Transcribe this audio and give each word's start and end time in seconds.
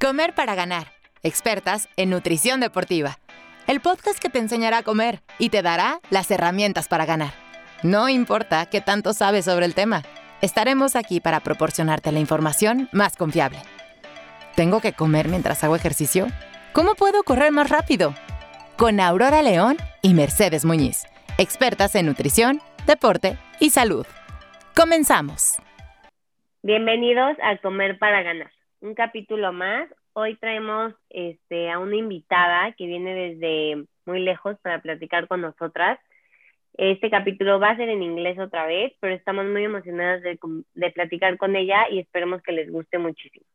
Comer 0.00 0.34
para 0.34 0.54
ganar. 0.54 0.88
Expertas 1.22 1.88
en 1.96 2.10
nutrición 2.10 2.60
deportiva. 2.60 3.18
El 3.66 3.80
podcast 3.80 4.18
que 4.18 4.28
te 4.28 4.38
enseñará 4.38 4.78
a 4.78 4.82
comer 4.82 5.20
y 5.38 5.48
te 5.48 5.62
dará 5.62 6.00
las 6.10 6.30
herramientas 6.30 6.88
para 6.88 7.06
ganar. 7.06 7.32
No 7.82 8.08
importa 8.08 8.66
qué 8.66 8.80
tanto 8.80 9.12
sabes 9.12 9.44
sobre 9.44 9.66
el 9.66 9.74
tema, 9.74 10.02
estaremos 10.42 10.96
aquí 10.96 11.20
para 11.20 11.40
proporcionarte 11.40 12.12
la 12.12 12.18
información 12.18 12.88
más 12.92 13.16
confiable. 13.16 13.58
¿Tengo 14.56 14.80
que 14.80 14.92
comer 14.92 15.28
mientras 15.28 15.62
hago 15.64 15.76
ejercicio? 15.76 16.26
¿Cómo 16.72 16.94
puedo 16.96 17.22
correr 17.22 17.52
más 17.52 17.70
rápido? 17.70 18.14
Con 18.76 19.00
Aurora 19.00 19.42
León 19.42 19.76
y 20.02 20.12
Mercedes 20.12 20.64
Muñiz, 20.64 21.04
expertas 21.38 21.94
en 21.94 22.06
nutrición, 22.06 22.60
deporte 22.86 23.38
y 23.60 23.70
salud. 23.70 24.06
Comenzamos. 24.74 25.56
Bienvenidos 26.62 27.36
a 27.42 27.56
Comer 27.58 27.98
para 27.98 28.22
Ganar 28.22 28.50
un 28.84 28.94
capítulo 28.94 29.52
más. 29.52 29.88
Hoy 30.12 30.36
traemos 30.36 30.92
este, 31.08 31.70
a 31.70 31.78
una 31.78 31.96
invitada 31.96 32.72
que 32.72 32.86
viene 32.86 33.14
desde 33.14 33.86
muy 34.04 34.20
lejos 34.20 34.58
para 34.60 34.80
platicar 34.80 35.26
con 35.26 35.40
nosotras. 35.40 35.98
Este 36.74 37.08
capítulo 37.08 37.58
va 37.58 37.70
a 37.70 37.76
ser 37.76 37.88
en 37.88 38.02
inglés 38.02 38.38
otra 38.38 38.66
vez, 38.66 38.92
pero 39.00 39.14
estamos 39.14 39.46
muy 39.46 39.64
emocionadas 39.64 40.22
de, 40.22 40.38
de 40.74 40.90
platicar 40.90 41.38
con 41.38 41.56
ella 41.56 41.88
y 41.90 42.00
esperemos 42.00 42.42
que 42.42 42.52
les 42.52 42.70
guste 42.70 42.98
muchísimo. 42.98 43.46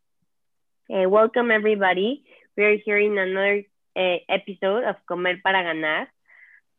Uh, 0.88 1.08
welcome 1.08 1.54
everybody. 1.54 2.26
We 2.58 2.66
are 2.66 2.82
here 2.84 2.98
in 2.98 3.20
another 3.20 3.64
uh, 3.96 4.18
episode 4.28 4.84
of 4.84 4.96
Comer 5.06 5.40
para 5.44 5.62
Ganar. 5.62 6.12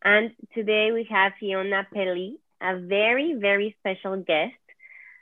And 0.02 0.34
today 0.54 0.90
we 0.90 1.06
have 1.08 1.34
Fiona 1.38 1.86
Pelli, 1.94 2.40
a 2.60 2.74
very, 2.74 3.34
very 3.34 3.76
special 3.78 4.16
guest. 4.16 4.58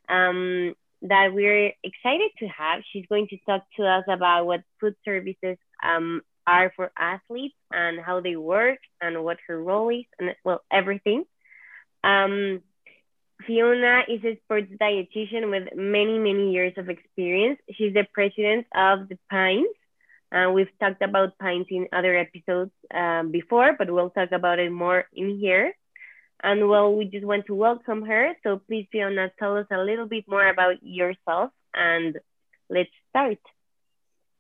Um, 0.08 0.74
that 1.02 1.32
we're 1.32 1.72
excited 1.82 2.30
to 2.40 2.46
have. 2.48 2.82
She's 2.92 3.06
going 3.08 3.28
to 3.28 3.38
talk 3.46 3.64
to 3.76 3.84
us 3.84 4.04
about 4.08 4.46
what 4.46 4.62
food 4.80 4.96
services 5.04 5.56
um, 5.82 6.22
are 6.46 6.72
for 6.74 6.90
athletes 6.96 7.54
and 7.70 8.00
how 8.00 8.20
they 8.20 8.36
work 8.36 8.78
and 9.00 9.22
what 9.22 9.38
her 9.46 9.62
role 9.62 9.90
is 9.90 10.06
and 10.18 10.34
well 10.44 10.62
everything. 10.70 11.24
Um, 12.02 12.62
Fiona 13.46 14.02
is 14.08 14.24
a 14.24 14.38
sports 14.44 14.72
dietitian 14.80 15.50
with 15.50 15.76
many 15.76 16.18
many 16.18 16.52
years 16.52 16.72
of 16.76 16.88
experience. 16.88 17.60
She's 17.72 17.94
the 17.94 18.06
president 18.12 18.66
of 18.74 19.08
the 19.08 19.18
Pines. 19.30 19.68
Uh, 20.32 20.50
we've 20.50 20.68
talked 20.80 21.02
about 21.02 21.38
Pines 21.38 21.66
in 21.70 21.88
other 21.92 22.16
episodes 22.16 22.72
um, 22.92 23.30
before, 23.30 23.76
but 23.78 23.90
we'll 23.90 24.10
talk 24.10 24.32
about 24.32 24.58
it 24.58 24.70
more 24.70 25.06
in 25.14 25.38
here. 25.38 25.74
And 26.42 26.68
well, 26.68 26.94
we 26.94 27.06
just 27.06 27.24
want 27.26 27.46
to 27.46 27.54
welcome 27.54 28.02
her. 28.02 28.34
So 28.42 28.58
please, 28.58 28.86
Fiona, 28.92 29.30
tell 29.38 29.56
us 29.56 29.66
a 29.70 29.78
little 29.78 30.06
bit 30.06 30.24
more 30.28 30.46
about 30.48 30.76
yourself 30.82 31.50
and 31.74 32.16
let's 32.70 32.90
start. 33.10 33.38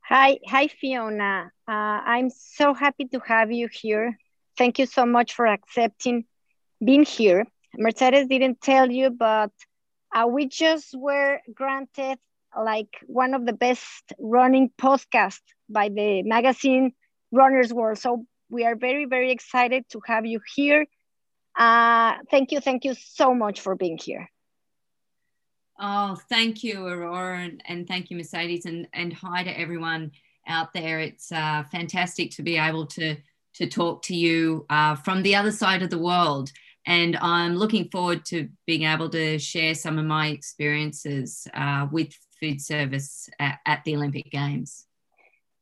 Hi, 0.02 0.38
hi, 0.46 0.68
Fiona. 0.68 1.52
Uh, 1.66 1.72
I'm 1.72 2.30
so 2.30 2.72
happy 2.72 3.06
to 3.06 3.18
have 3.20 3.50
you 3.50 3.68
here. 3.70 4.16
Thank 4.56 4.78
you 4.78 4.86
so 4.86 5.04
much 5.04 5.34
for 5.34 5.46
accepting 5.46 6.24
being 6.82 7.04
here. 7.04 7.46
Mercedes 7.76 8.26
didn't 8.28 8.60
tell 8.60 8.90
you, 8.90 9.10
but 9.10 9.52
uh, 10.14 10.26
we 10.26 10.46
just 10.46 10.94
were 10.96 11.40
granted 11.52 12.18
like 12.56 12.88
one 13.06 13.34
of 13.34 13.44
the 13.44 13.52
best 13.52 14.12
running 14.18 14.70
podcasts 14.80 15.42
by 15.68 15.88
the 15.88 16.22
magazine 16.22 16.92
Runner's 17.30 17.72
World. 17.72 17.98
So 17.98 18.24
we 18.48 18.64
are 18.64 18.76
very, 18.76 19.04
very 19.04 19.30
excited 19.30 19.84
to 19.90 20.00
have 20.06 20.24
you 20.24 20.40
here 20.54 20.86
uh, 21.58 22.14
thank 22.30 22.52
you, 22.52 22.60
thank 22.60 22.84
you 22.84 22.94
so 22.94 23.34
much 23.34 23.60
for 23.60 23.74
being 23.74 23.98
here. 23.98 24.30
Oh, 25.80 26.16
thank 26.28 26.64
you, 26.64 26.86
Aurora, 26.86 27.40
and, 27.40 27.62
and 27.66 27.86
thank 27.86 28.10
you, 28.10 28.16
Mercedes, 28.16 28.66
and, 28.66 28.88
and 28.92 29.12
hi 29.12 29.44
to 29.44 29.60
everyone 29.60 30.10
out 30.46 30.72
there. 30.72 30.98
It's 30.98 31.30
uh, 31.30 31.64
fantastic 31.70 32.30
to 32.32 32.42
be 32.42 32.56
able 32.56 32.86
to, 32.86 33.16
to 33.54 33.66
talk 33.66 34.02
to 34.04 34.14
you 34.14 34.66
uh, 34.70 34.96
from 34.96 35.22
the 35.22 35.36
other 35.36 35.52
side 35.52 35.82
of 35.82 35.90
the 35.90 35.98
world. 35.98 36.50
And 36.86 37.16
I'm 37.16 37.54
looking 37.54 37.90
forward 37.90 38.24
to 38.26 38.48
being 38.66 38.84
able 38.84 39.08
to 39.10 39.38
share 39.38 39.74
some 39.74 39.98
of 39.98 40.04
my 40.04 40.28
experiences 40.28 41.46
uh, 41.54 41.86
with 41.92 42.12
food 42.40 42.60
service 42.60 43.28
at, 43.38 43.58
at, 43.66 43.84
the 43.84 43.94
Olympic 43.94 44.30
Games. 44.30 44.86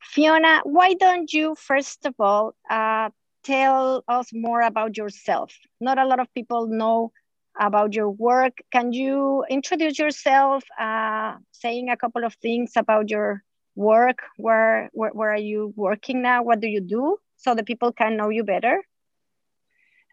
Fiona, 0.00 0.60
why 0.64 0.94
don't 0.94 1.32
you, 1.32 1.56
first 1.56 2.06
of 2.06 2.14
all, 2.20 2.54
uh, 2.70 3.10
tell 3.46 4.02
us 4.08 4.30
more 4.32 4.60
about 4.60 4.96
yourself. 4.96 5.54
Not 5.80 5.98
a 5.98 6.06
lot 6.06 6.18
of 6.18 6.32
people 6.34 6.66
know 6.66 7.12
about 7.58 7.94
your 7.94 8.10
work. 8.10 8.58
Can 8.72 8.92
you 8.92 9.44
introduce 9.48 9.98
yourself, 9.98 10.64
uh, 10.78 11.36
saying 11.52 11.88
a 11.88 11.96
couple 11.96 12.24
of 12.24 12.34
things 12.34 12.72
about 12.76 13.08
your 13.08 13.42
work? 13.76 14.18
Where, 14.36 14.90
where, 14.92 15.10
where 15.10 15.30
are 15.30 15.46
you 15.52 15.72
working 15.76 16.22
now? 16.22 16.42
What 16.42 16.60
do 16.60 16.66
you 16.66 16.80
do 16.80 17.18
so 17.36 17.54
that 17.54 17.66
people 17.66 17.92
can 17.92 18.16
know 18.16 18.30
you 18.30 18.42
better? 18.44 18.82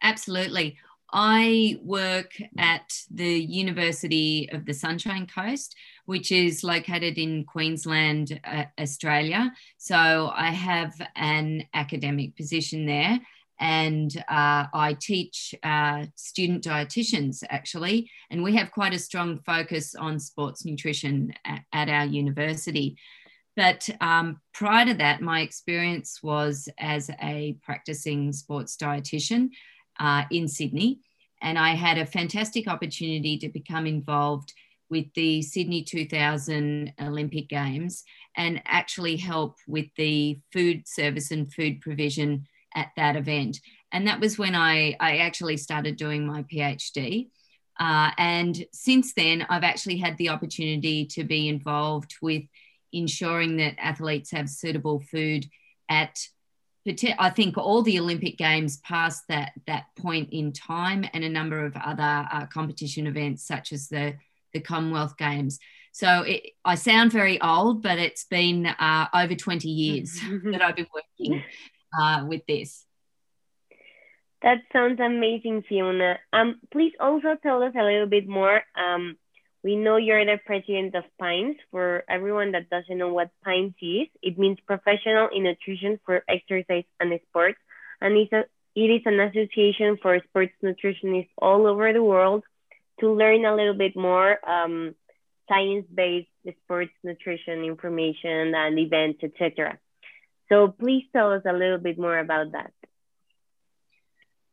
Absolutely. 0.02 0.78
I 1.12 1.78
work 1.82 2.32
at 2.58 2.92
the 3.10 3.38
University 3.40 4.48
of 4.52 4.64
the 4.66 4.74
Sunshine 4.74 5.26
Coast, 5.26 5.76
which 6.06 6.30
is 6.32 6.62
located 6.62 7.18
in 7.18 7.44
Queensland, 7.44 8.40
uh, 8.44 8.64
Australia. 8.78 9.52
So 9.78 10.30
I 10.34 10.50
have 10.50 10.92
an 11.16 11.64
academic 11.74 12.36
position 12.36 12.86
there 12.86 13.20
and 13.60 14.16
uh, 14.28 14.66
I 14.72 14.96
teach 15.00 15.54
uh, 15.62 16.06
student 16.16 16.64
dietitians 16.64 17.42
actually, 17.48 18.10
and 18.30 18.42
we 18.42 18.56
have 18.56 18.72
quite 18.72 18.92
a 18.92 18.98
strong 18.98 19.38
focus 19.46 19.94
on 19.94 20.18
sports 20.18 20.64
nutrition 20.64 21.32
at, 21.44 21.62
at 21.72 21.88
our 21.88 22.04
university. 22.04 22.96
But 23.56 23.88
um, 24.00 24.40
prior 24.52 24.86
to 24.86 24.94
that, 24.94 25.22
my 25.22 25.40
experience 25.40 26.20
was 26.22 26.68
as 26.78 27.10
a 27.22 27.56
practicing 27.62 28.32
sports 28.32 28.76
dietitian 28.76 29.50
uh, 30.00 30.24
in 30.30 30.48
Sydney. 30.48 31.00
And 31.40 31.58
I 31.58 31.70
had 31.70 31.98
a 31.98 32.06
fantastic 32.06 32.66
opportunity 32.66 33.38
to 33.38 33.48
become 33.48 33.86
involved 33.86 34.52
with 34.90 35.06
the 35.14 35.42
Sydney 35.42 35.82
2000 35.82 36.92
Olympic 37.00 37.48
Games 37.48 38.04
and 38.36 38.62
actually 38.66 39.16
help 39.16 39.56
with 39.66 39.86
the 39.96 40.38
food 40.52 40.86
service 40.86 41.30
and 41.30 41.52
food 41.52 41.80
provision 41.80 42.46
at 42.74 42.90
that 42.96 43.16
event. 43.16 43.60
And 43.92 44.06
that 44.06 44.20
was 44.20 44.38
when 44.38 44.54
I, 44.54 44.96
I 45.00 45.18
actually 45.18 45.56
started 45.56 45.96
doing 45.96 46.26
my 46.26 46.42
PhD. 46.44 47.28
Uh, 47.78 48.10
and 48.18 48.64
since 48.72 49.14
then, 49.14 49.46
I've 49.48 49.64
actually 49.64 49.98
had 49.98 50.16
the 50.18 50.28
opportunity 50.28 51.06
to 51.06 51.24
be 51.24 51.48
involved 51.48 52.14
with 52.20 52.42
ensuring 52.92 53.56
that 53.56 53.74
athletes 53.78 54.30
have 54.30 54.48
suitable 54.48 55.00
food 55.00 55.46
at 55.88 56.18
I 57.18 57.30
think 57.30 57.56
all 57.56 57.80
the 57.80 57.98
Olympic 57.98 58.36
Games 58.36 58.76
past 58.78 59.24
that 59.28 59.52
that 59.66 59.84
point 59.96 60.28
in 60.32 60.52
time, 60.52 61.06
and 61.14 61.24
a 61.24 61.28
number 61.30 61.64
of 61.64 61.74
other 61.76 62.28
uh, 62.30 62.44
competition 62.46 63.06
events 63.06 63.46
such 63.46 63.72
as 63.72 63.88
the 63.88 64.16
the 64.54 64.60
Commonwealth 64.60 65.16
Games. 65.18 65.58
So 65.92 66.22
it, 66.22 66.52
I 66.64 66.76
sound 66.76 67.12
very 67.12 67.40
old, 67.40 67.82
but 67.82 67.98
it's 67.98 68.24
been 68.24 68.66
uh, 68.66 69.06
over 69.14 69.34
20 69.34 69.68
years 69.68 70.18
that 70.44 70.62
I've 70.62 70.76
been 70.76 70.86
working 70.94 71.42
uh, 72.00 72.24
with 72.26 72.42
this. 72.48 72.86
That 74.42 74.58
sounds 74.72 75.00
amazing, 75.00 75.64
Fiona. 75.68 76.18
Um, 76.32 76.60
please 76.70 76.92
also 76.98 77.36
tell 77.42 77.62
us 77.62 77.74
a 77.78 77.82
little 77.82 78.06
bit 78.06 78.28
more 78.28 78.62
um, 78.76 79.16
we 79.64 79.76
know 79.76 79.96
you're 79.96 80.24
the 80.26 80.38
president 80.44 80.94
of 80.94 81.04
PINES. 81.18 81.56
For 81.70 82.04
everyone 82.06 82.52
that 82.52 82.68
doesn't 82.68 82.98
know 82.98 83.12
what 83.12 83.30
PINES 83.44 83.72
is, 83.80 84.08
it 84.22 84.38
means 84.38 84.58
Professional 84.66 85.30
in 85.34 85.44
Nutrition 85.44 85.98
for 86.04 86.22
Exercise 86.28 86.84
and 87.00 87.18
Sports. 87.30 87.58
And 88.02 88.14
it's 88.18 88.32
a, 88.32 88.44
it 88.76 88.90
is 88.90 89.02
an 89.06 89.18
association 89.20 89.96
for 90.02 90.20
sports 90.28 90.52
nutritionists 90.62 91.30
all 91.38 91.66
over 91.66 91.94
the 91.94 92.02
world 92.02 92.44
to 93.00 93.12
learn 93.12 93.44
a 93.44 93.54
little 93.54 93.74
bit 93.74 93.96
more 93.96 94.38
um, 94.48 94.94
science-based 95.48 96.28
sports 96.64 96.92
nutrition 97.02 97.64
information 97.64 98.54
and 98.54 98.78
events, 98.78 99.20
etc. 99.22 99.78
So 100.48 100.68
please 100.68 101.04
tell 101.12 101.32
us 101.32 101.42
a 101.46 101.52
little 101.52 101.78
bit 101.78 101.98
more 101.98 102.18
about 102.18 102.52
that. 102.52 102.72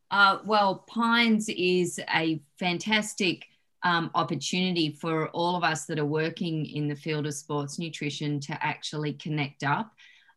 Uh, 0.09 0.39
well, 0.45 0.83
Pines 0.87 1.47
is 1.49 1.99
a 2.13 2.41
fantastic 2.59 3.45
um, 3.83 4.11
opportunity 4.13 4.91
for 4.91 5.29
all 5.29 5.55
of 5.55 5.63
us 5.63 5.85
that 5.85 5.99
are 5.99 6.05
working 6.05 6.65
in 6.65 6.87
the 6.87 6.95
field 6.95 7.25
of 7.25 7.33
sports 7.33 7.79
nutrition 7.79 8.39
to 8.41 8.63
actually 8.63 9.13
connect 9.13 9.63
up. 9.63 9.93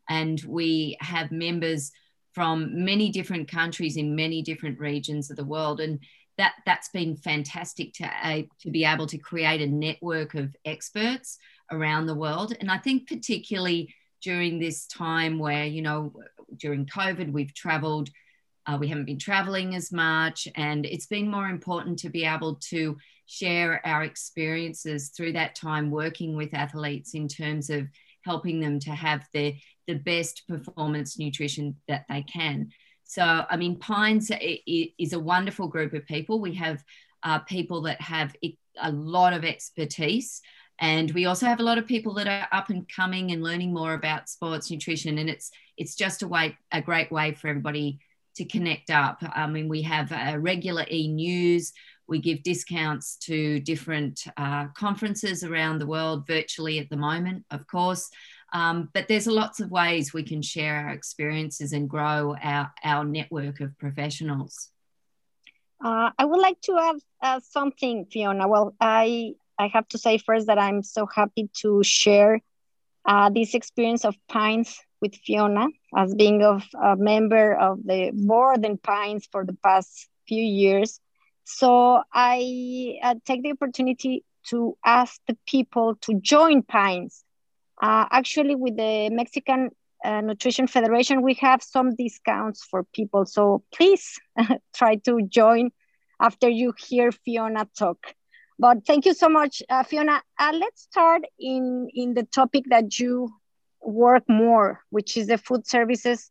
And 0.08 0.43
we 0.46 0.96
have 1.00 1.32
members 1.32 1.93
from 2.32 2.84
many 2.84 3.11
different 3.11 3.50
countries 3.50 3.96
in 3.96 4.17
many 4.17 4.43
different 4.43 4.78
regions 4.78 5.31
of 5.31 5.37
the 5.37 5.44
world. 5.44 5.81
And 5.81 6.00
that, 6.38 6.54
that's 6.66 6.88
been 6.88 7.16
fantastic 7.16 7.92
to, 7.94 8.04
uh, 8.04 8.42
to 8.60 8.70
be 8.70 8.84
able 8.84 9.06
to 9.06 9.19
create 9.19 9.60
a 9.60 9.66
network 9.66 10.34
of 10.34 10.54
experts 10.64 11.38
around 11.70 12.06
the 12.06 12.14
world. 12.14 12.54
And 12.60 12.70
I 12.70 12.78
think, 12.78 13.08
particularly 13.08 13.94
during 14.22 14.58
this 14.58 14.86
time 14.86 15.38
where, 15.38 15.64
you 15.64 15.82
know, 15.82 16.12
during 16.56 16.86
COVID, 16.86 17.32
we've 17.32 17.54
traveled. 17.54 18.10
Uh, 18.66 18.78
we 18.81 18.88
haven't 18.88 19.04
been 19.04 19.19
traveling 19.19 19.75
as 19.75 19.92
much, 19.92 20.48
and 20.54 20.86
it's 20.86 21.04
been 21.04 21.31
more 21.31 21.48
important 21.48 21.98
to 21.98 22.08
be 22.08 22.25
able 22.25 22.54
to 22.54 22.96
share 23.26 23.87
our 23.87 24.04
experiences 24.04 25.10
through 25.10 25.32
that 25.32 25.54
time 25.54 25.90
working 25.90 26.34
with 26.34 26.54
athletes 26.54 27.12
in 27.12 27.28
terms 27.28 27.69
of 27.69 27.87
helping 28.25 28.60
them 28.60 28.80
to 28.80 28.90
have 28.90 29.26
the, 29.34 29.54
the 29.87 29.94
best 29.94 30.44
performance 30.48 31.19
nutrition 31.19 31.76
that 31.88 32.06
they 32.08 32.22
can. 32.22 32.70
So, 33.04 33.22
I 33.22 33.56
mean, 33.56 33.78
Pines 33.78 34.30
is 34.30 35.12
a 35.12 35.18
wonderful 35.18 35.68
group 35.68 35.92
of 35.92 36.06
people. 36.06 36.40
We 36.40 36.54
have 36.54 36.82
uh, 37.22 37.38
people 37.40 37.82
that 37.82 38.00
have 38.00 38.34
a 38.80 38.90
lot 38.90 39.32
of 39.32 39.44
expertise. 39.44 40.40
And 40.80 41.10
we 41.12 41.26
also 41.26 41.46
have 41.46 41.60
a 41.60 41.64
lot 41.64 41.78
of 41.78 41.86
people 41.86 42.14
that 42.14 42.26
are 42.26 42.48
up 42.50 42.70
and 42.70 42.88
coming 42.88 43.30
and 43.30 43.42
learning 43.42 43.72
more 43.72 43.94
about 43.94 44.28
sports 44.28 44.70
nutrition. 44.70 45.18
And 45.18 45.30
it's 45.30 45.50
it's 45.76 45.94
just 45.94 46.22
a 46.22 46.28
way 46.28 46.56
a 46.72 46.82
great 46.82 47.12
way 47.12 47.32
for 47.32 47.48
everybody 47.48 48.00
to 48.36 48.44
connect 48.44 48.90
up. 48.90 49.22
I 49.22 49.46
mean, 49.46 49.68
we 49.68 49.82
have 49.82 50.10
a 50.10 50.38
regular 50.38 50.84
e 50.90 51.08
news. 51.08 51.72
We 52.06 52.18
give 52.18 52.42
discounts 52.42 53.16
to 53.18 53.60
different 53.60 54.24
uh, 54.36 54.66
conferences 54.76 55.42
around 55.44 55.78
the 55.78 55.86
world 55.86 56.26
virtually 56.26 56.78
at 56.78 56.90
the 56.90 56.96
moment, 56.96 57.44
of 57.50 57.66
course. 57.66 58.10
Um, 58.54 58.88
but 58.94 59.08
there's 59.08 59.26
lots 59.26 59.58
of 59.58 59.70
ways 59.72 60.14
we 60.14 60.22
can 60.22 60.40
share 60.40 60.86
our 60.86 60.90
experiences 60.90 61.72
and 61.72 61.90
grow 61.90 62.36
our, 62.40 62.72
our 62.84 63.04
network 63.04 63.60
of 63.60 63.76
professionals. 63.78 64.70
Uh, 65.84 66.10
I 66.16 66.24
would 66.24 66.40
like 66.40 66.60
to 66.62 66.78
add 66.78 66.96
uh, 67.20 67.40
something, 67.40 68.06
Fiona. 68.10 68.46
Well, 68.48 68.74
I 68.80 69.34
I 69.58 69.68
have 69.68 69.86
to 69.88 69.98
say 69.98 70.18
first 70.18 70.46
that 70.46 70.58
I'm 70.58 70.82
so 70.82 71.06
happy 71.06 71.50
to 71.62 71.82
share 71.82 72.40
uh, 73.04 73.28
this 73.30 73.54
experience 73.54 74.04
of 74.04 74.16
Pines 74.28 74.80
with 75.00 75.14
Fiona 75.16 75.66
as 75.96 76.14
being 76.14 76.42
of 76.42 76.64
a 76.80 76.96
member 76.96 77.54
of 77.54 77.84
the 77.84 78.10
board 78.14 78.64
in 78.64 78.78
Pines 78.78 79.28
for 79.30 79.44
the 79.44 79.56
past 79.62 80.08
few 80.26 80.42
years. 80.42 81.00
So 81.44 82.02
I 82.12 82.98
uh, 83.02 83.16
take 83.26 83.42
the 83.42 83.52
opportunity 83.52 84.24
to 84.48 84.76
ask 84.84 85.20
the 85.28 85.36
people 85.46 85.96
to 86.02 86.14
join 86.20 86.62
Pines. 86.62 87.22
Uh, 87.81 88.06
actually, 88.11 88.55
with 88.55 88.76
the 88.76 89.11
Mexican 89.11 89.71
uh, 90.05 90.21
Nutrition 90.21 90.67
Federation, 90.67 91.23
we 91.23 91.35
have 91.35 91.62
some 91.62 91.94
discounts 91.94 92.65
for 92.65 92.85
people. 92.93 93.26
So 93.26 93.62
please 93.75 94.19
try 94.75 94.97
to 94.97 95.23
join 95.23 95.71
after 96.21 96.49
you 96.49 96.75
hear 96.79 97.11
Fiona 97.12 97.69
talk. 97.76 97.99
But 98.59 98.87
thank 98.87 99.05
you 99.05 99.15
so 99.15 99.29
much, 99.29 99.62
uh, 99.69 99.82
Fiona. 99.82 100.23
Uh, 100.38 100.53
let's 100.55 100.82
start 100.82 101.23
in, 101.38 101.88
in 101.93 102.15
the 102.15 102.23
topic 102.23 102.65
that 102.69 102.99
you 102.99 103.31
work 103.82 104.23
more, 104.29 104.81
which 104.91 105.17
is 105.17 105.26
the 105.26 105.38
food 105.38 105.67
services 105.67 106.31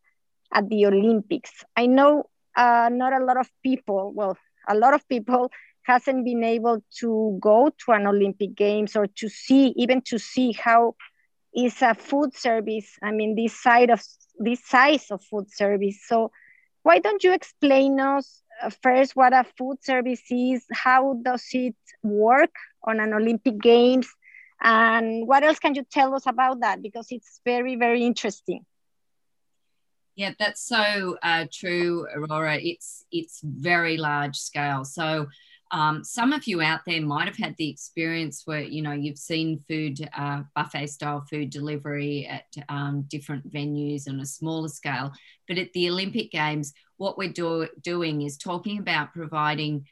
at 0.53 0.69
the 0.69 0.85
Olympics. 0.85 1.51
I 1.75 1.87
know 1.87 2.29
uh, 2.55 2.89
not 2.91 3.13
a 3.13 3.23
lot 3.23 3.37
of 3.37 3.49
people, 3.63 4.13
well, 4.15 4.37
a 4.67 4.75
lot 4.75 4.93
of 4.93 5.07
people 5.09 5.51
hasn't 5.83 6.23
been 6.23 6.43
able 6.43 6.81
to 6.99 7.37
go 7.41 7.71
to 7.85 7.91
an 7.91 8.07
Olympic 8.07 8.55
Games 8.55 8.95
or 8.95 9.07
to 9.07 9.27
see, 9.27 9.73
even 9.75 10.01
to 10.03 10.17
see 10.17 10.53
how 10.53 10.95
is 11.55 11.81
a 11.81 11.93
food 11.93 12.35
service. 12.35 12.97
I 13.01 13.11
mean, 13.11 13.35
this 13.35 13.61
side 13.61 13.89
of 13.89 14.01
this 14.39 14.65
size 14.65 15.11
of 15.11 15.23
food 15.23 15.51
service. 15.51 15.99
So 16.07 16.31
why 16.81 16.99
don't 16.99 17.23
you 17.23 17.33
explain 17.33 17.99
us 17.99 18.41
uh, 18.61 18.69
first 18.81 19.15
what 19.15 19.33
a 19.33 19.45
food 19.57 19.83
service 19.83 20.23
is, 20.29 20.63
how 20.71 21.19
does 21.23 21.45
it 21.51 21.75
work 22.03 22.53
on 22.83 22.99
an 22.99 23.13
Olympic 23.13 23.59
Games, 23.59 24.07
and 24.61 25.27
what 25.27 25.43
else 25.43 25.59
can 25.59 25.75
you 25.75 25.83
tell 25.89 26.13
us 26.15 26.25
about 26.25 26.59
that? 26.61 26.81
Because 26.81 27.07
it's 27.09 27.41
very, 27.45 27.75
very 27.75 28.03
interesting. 28.03 28.65
Yeah, 30.15 30.33
that's 30.37 30.61
so 30.61 31.17
uh, 31.23 31.45
true, 31.51 32.05
Aurora. 32.13 32.57
It's 32.61 33.03
it's 33.11 33.41
very 33.43 33.97
large 33.97 34.37
scale. 34.37 34.85
So 34.85 35.27
um, 35.73 36.03
some 36.03 36.33
of 36.33 36.45
you 36.45 36.61
out 36.61 36.81
there 36.85 37.01
might 37.01 37.27
have 37.27 37.35
had 37.35 37.55
the 37.57 37.67
experience 37.67 38.43
where 38.45 38.61
you 38.61 38.83
know 38.83 38.91
you've 38.91 39.17
seen 39.17 39.57
food 39.67 40.07
uh, 40.15 40.43
buffet 40.55 40.87
style 40.87 41.25
food 41.27 41.49
delivery 41.49 42.27
at 42.27 42.45
um, 42.69 43.05
different 43.09 43.51
venues 43.51 44.07
on 44.07 44.19
a 44.19 44.25
smaller 44.25 44.69
scale. 44.69 45.11
But 45.47 45.57
at 45.57 45.73
the 45.73 45.89
olympic 45.89 46.31
games 46.31 46.73
what 46.97 47.17
we're 47.17 47.33
do- 47.33 47.67
doing 47.81 48.21
is 48.21 48.37
talking 48.37 48.77
about 48.77 49.13
providing 49.13 49.87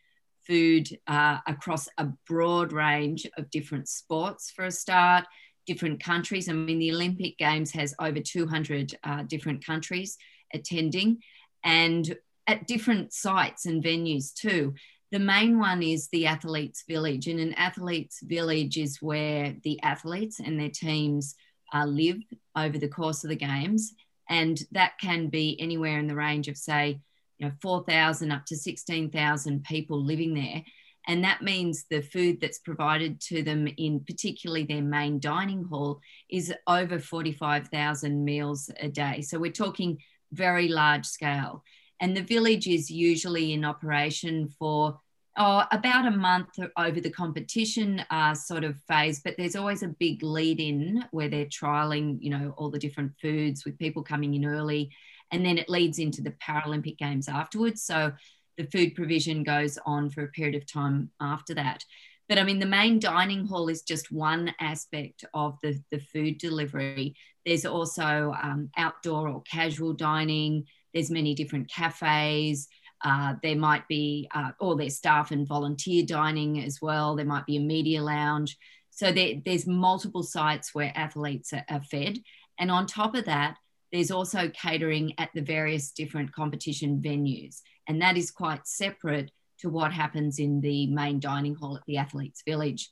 food 0.45 0.87
uh, 1.07 1.39
across 1.47 1.89
a 1.97 2.07
broad 2.27 2.71
range 2.71 3.27
of 3.37 3.49
different 3.49 3.89
sports 3.89 4.51
for 4.51 4.65
a 4.65 4.71
start 4.71 5.25
different 5.65 6.01
countries. 6.03 6.47
I 6.47 6.53
mean 6.53 6.77
the 6.77 6.91
olympic 6.91 7.39
games 7.39 7.71
has 7.71 7.95
over 7.99 8.19
200 8.19 8.95
uh, 9.03 9.23
different 9.23 9.65
countries 9.65 10.17
attending 10.53 11.17
and 11.63 12.15
at 12.45 12.67
different 12.67 13.13
sites 13.13 13.65
and 13.65 13.83
venues 13.83 14.33
too 14.33 14.75
the 15.11 15.19
main 15.19 15.59
one 15.59 15.83
is 15.83 16.07
the 16.07 16.25
athletes 16.25 16.83
village 16.87 17.27
and 17.27 17.39
an 17.39 17.53
athletes 17.53 18.21
village 18.23 18.77
is 18.77 19.01
where 19.01 19.55
the 19.63 19.81
athletes 19.81 20.39
and 20.39 20.59
their 20.59 20.69
teams 20.69 21.35
uh, 21.73 21.85
live 21.85 22.17
over 22.55 22.77
the 22.77 22.87
course 22.87 23.23
of 23.23 23.29
the 23.29 23.35
games. 23.35 23.93
And 24.29 24.61
that 24.71 24.93
can 24.99 25.27
be 25.27 25.59
anywhere 25.59 25.99
in 25.99 26.07
the 26.07 26.15
range 26.15 26.47
of 26.47 26.57
say 26.57 27.01
you 27.37 27.47
know 27.47 27.53
4000 27.61 28.31
up 28.31 28.45
to 28.45 28.55
16000 28.55 29.63
people 29.65 30.03
living 30.03 30.33
there. 30.33 30.63
And 31.07 31.23
that 31.23 31.41
means 31.41 31.85
the 31.89 32.01
food 32.01 32.39
that's 32.39 32.59
provided 32.59 33.19
to 33.21 33.41
them 33.43 33.67
in 33.77 34.01
particularly 34.01 34.63
their 34.63 34.83
main 34.83 35.19
dining 35.19 35.63
hall 35.63 35.99
is 36.29 36.53
over 36.67 36.99
45,000 36.99 38.23
meals 38.23 38.69
a 38.79 38.87
day. 38.87 39.21
So 39.21 39.39
we're 39.39 39.51
talking 39.51 39.97
very 40.31 40.67
large 40.67 41.05
scale. 41.05 41.63
And 41.99 42.15
the 42.15 42.21
village 42.21 42.67
is 42.67 42.89
usually 42.89 43.53
in 43.53 43.65
operation 43.65 44.49
for 44.59 44.99
oh, 45.37 45.63
about 45.71 46.07
a 46.07 46.11
month 46.11 46.49
over 46.77 46.99
the 46.99 47.09
competition 47.09 48.03
uh, 48.09 48.33
sort 48.33 48.63
of 48.63 48.75
phase, 48.87 49.21
but 49.23 49.35
there's 49.37 49.55
always 49.55 49.83
a 49.83 49.87
big 49.87 50.23
lead 50.23 50.59
in 50.59 51.05
where 51.11 51.29
they're 51.29 51.45
trialing, 51.45 52.17
you 52.19 52.29
know, 52.29 52.53
all 52.57 52.69
the 52.69 52.79
different 52.79 53.13
foods 53.21 53.65
with 53.65 53.79
people 53.79 54.03
coming 54.03 54.33
in 54.33 54.45
early. 54.45 54.91
And 55.31 55.45
then 55.45 55.57
it 55.57 55.69
leads 55.69 55.99
into 55.99 56.21
the 56.21 56.31
Paralympic 56.45 56.97
Games 56.97 57.29
afterwards. 57.29 57.83
So 57.83 58.11
the 58.57 58.65
food 58.65 58.95
provision 58.95 59.43
goes 59.43 59.79
on 59.85 60.09
for 60.09 60.23
a 60.23 60.29
period 60.29 60.55
of 60.55 60.71
time 60.71 61.09
after 61.21 61.53
that. 61.55 61.85
But 62.27 62.37
I 62.37 62.43
mean, 62.43 62.59
the 62.59 62.65
main 62.65 62.99
dining 62.99 63.45
hall 63.45 63.69
is 63.69 63.81
just 63.81 64.11
one 64.11 64.53
aspect 64.59 65.23
of 65.33 65.57
the, 65.63 65.81
the 65.91 65.99
food 65.99 66.37
delivery. 66.37 67.15
There's 67.45 67.65
also 67.65 68.33
um, 68.41 68.69
outdoor 68.77 69.29
or 69.29 69.41
casual 69.43 69.93
dining 69.93 70.65
there's 70.93 71.11
many 71.11 71.33
different 71.33 71.69
cafes. 71.69 72.67
Uh, 73.03 73.35
there 73.41 73.55
might 73.55 73.87
be, 73.87 74.29
uh, 74.33 74.51
or 74.59 74.75
there's 74.75 74.97
staff 74.97 75.31
and 75.31 75.47
volunteer 75.47 76.05
dining 76.05 76.63
as 76.63 76.79
well. 76.81 77.15
There 77.15 77.25
might 77.25 77.45
be 77.45 77.57
a 77.57 77.61
media 77.61 78.03
lounge. 78.03 78.57
So 78.91 79.11
there, 79.11 79.35
there's 79.43 79.65
multiple 79.65 80.23
sites 80.23 80.75
where 80.75 80.91
athletes 80.95 81.53
are, 81.53 81.65
are 81.69 81.81
fed. 81.81 82.19
And 82.59 82.69
on 82.69 82.85
top 82.85 83.15
of 83.15 83.25
that, 83.25 83.57
there's 83.91 84.11
also 84.11 84.49
catering 84.49 85.13
at 85.17 85.29
the 85.33 85.41
various 85.41 85.91
different 85.91 86.31
competition 86.31 87.01
venues. 87.01 87.61
And 87.87 88.01
that 88.01 88.17
is 88.17 88.31
quite 88.31 88.67
separate 88.67 89.31
to 89.59 89.69
what 89.69 89.91
happens 89.91 90.39
in 90.39 90.61
the 90.61 90.87
main 90.87 91.19
dining 91.19 91.55
hall 91.55 91.75
at 91.75 91.85
the 91.87 91.97
Athletes 91.97 92.43
Village. 92.47 92.89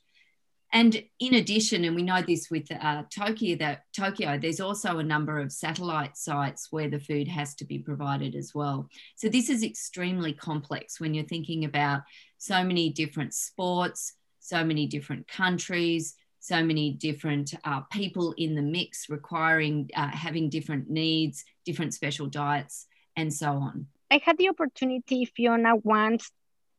And 0.72 1.02
in 1.18 1.34
addition, 1.34 1.84
and 1.84 1.96
we 1.96 2.02
know 2.02 2.22
this 2.22 2.48
with 2.48 2.70
uh, 2.70 3.02
Tokyo, 3.10 3.56
that 3.56 3.84
Tokyo, 3.92 4.38
there's 4.38 4.60
also 4.60 4.98
a 4.98 5.04
number 5.04 5.40
of 5.40 5.50
satellite 5.50 6.16
sites 6.16 6.68
where 6.70 6.88
the 6.88 7.00
food 7.00 7.26
has 7.26 7.54
to 7.56 7.64
be 7.64 7.78
provided 7.78 8.36
as 8.36 8.54
well. 8.54 8.88
So 9.16 9.28
this 9.28 9.50
is 9.50 9.64
extremely 9.64 10.32
complex 10.32 11.00
when 11.00 11.12
you're 11.12 11.24
thinking 11.24 11.64
about 11.64 12.02
so 12.38 12.62
many 12.62 12.90
different 12.90 13.34
sports, 13.34 14.14
so 14.38 14.64
many 14.64 14.86
different 14.86 15.26
countries, 15.26 16.14
so 16.38 16.62
many 16.62 16.92
different 16.92 17.52
uh, 17.64 17.80
people 17.92 18.32
in 18.38 18.54
the 18.54 18.62
mix, 18.62 19.10
requiring 19.10 19.90
uh, 19.94 20.08
having 20.08 20.48
different 20.48 20.88
needs, 20.88 21.44
different 21.64 21.94
special 21.94 22.26
diets, 22.26 22.86
and 23.16 23.32
so 23.32 23.48
on. 23.48 23.86
I 24.10 24.20
had 24.24 24.38
the 24.38 24.48
opportunity, 24.48 25.24
Fiona, 25.24 25.76
once 25.76 26.32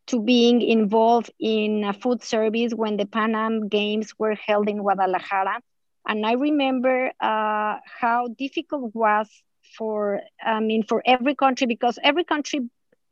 to 0.08 0.22
being 0.22 0.62
involved 0.62 1.32
in 1.40 1.84
a 1.84 1.94
food 1.94 2.24
service 2.24 2.74
when 2.74 2.98
the 2.98 3.06
Pan 3.06 3.36
Am 3.36 3.68
Games 3.70 4.14
were 4.18 4.36
held 4.36 4.70
in 4.70 4.80
Guadalajara. 4.80 5.60
And 6.08 6.26
I 6.26 6.34
remember 6.34 7.12
uh, 7.20 7.78
how 8.02 8.28
difficult 8.38 8.94
was 8.96 9.30
for, 9.78 10.22
I 10.44 10.60
mean, 10.60 10.84
for 10.84 11.02
every 11.06 11.30
country 11.30 11.66
because 11.66 11.98
every 12.04 12.24
country 12.24 12.62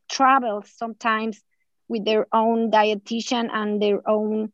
travels 0.10 0.72
sometimes 0.76 1.42
with 1.88 2.06
their 2.06 2.28
own 2.34 2.72
dietitian 2.72 3.50
and 3.52 3.82
their 3.82 4.08
own 4.08 4.52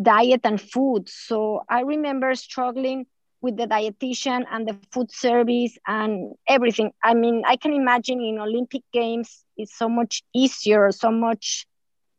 diet 0.00 0.40
and 0.44 0.60
food. 0.60 1.08
So 1.08 1.62
I 1.68 1.80
remember 1.80 2.34
struggling 2.34 3.06
with 3.40 3.56
the 3.56 3.66
dietitian 3.66 4.44
and 4.50 4.66
the 4.68 4.74
food 4.74 5.00
service 5.00 5.66
and 5.76 6.22
everything. 6.38 6.84
I 6.96 7.06
mean, 7.06 7.42
I 7.46 7.56
can 7.56 7.72
imagine 7.72 8.20
in 8.20 8.38
Olympic 8.38 8.82
Games, 8.92 9.44
it's 9.56 9.76
so 9.76 9.88
much 9.88 10.22
easier, 10.34 10.90
so 10.90 11.10
much 11.10 11.66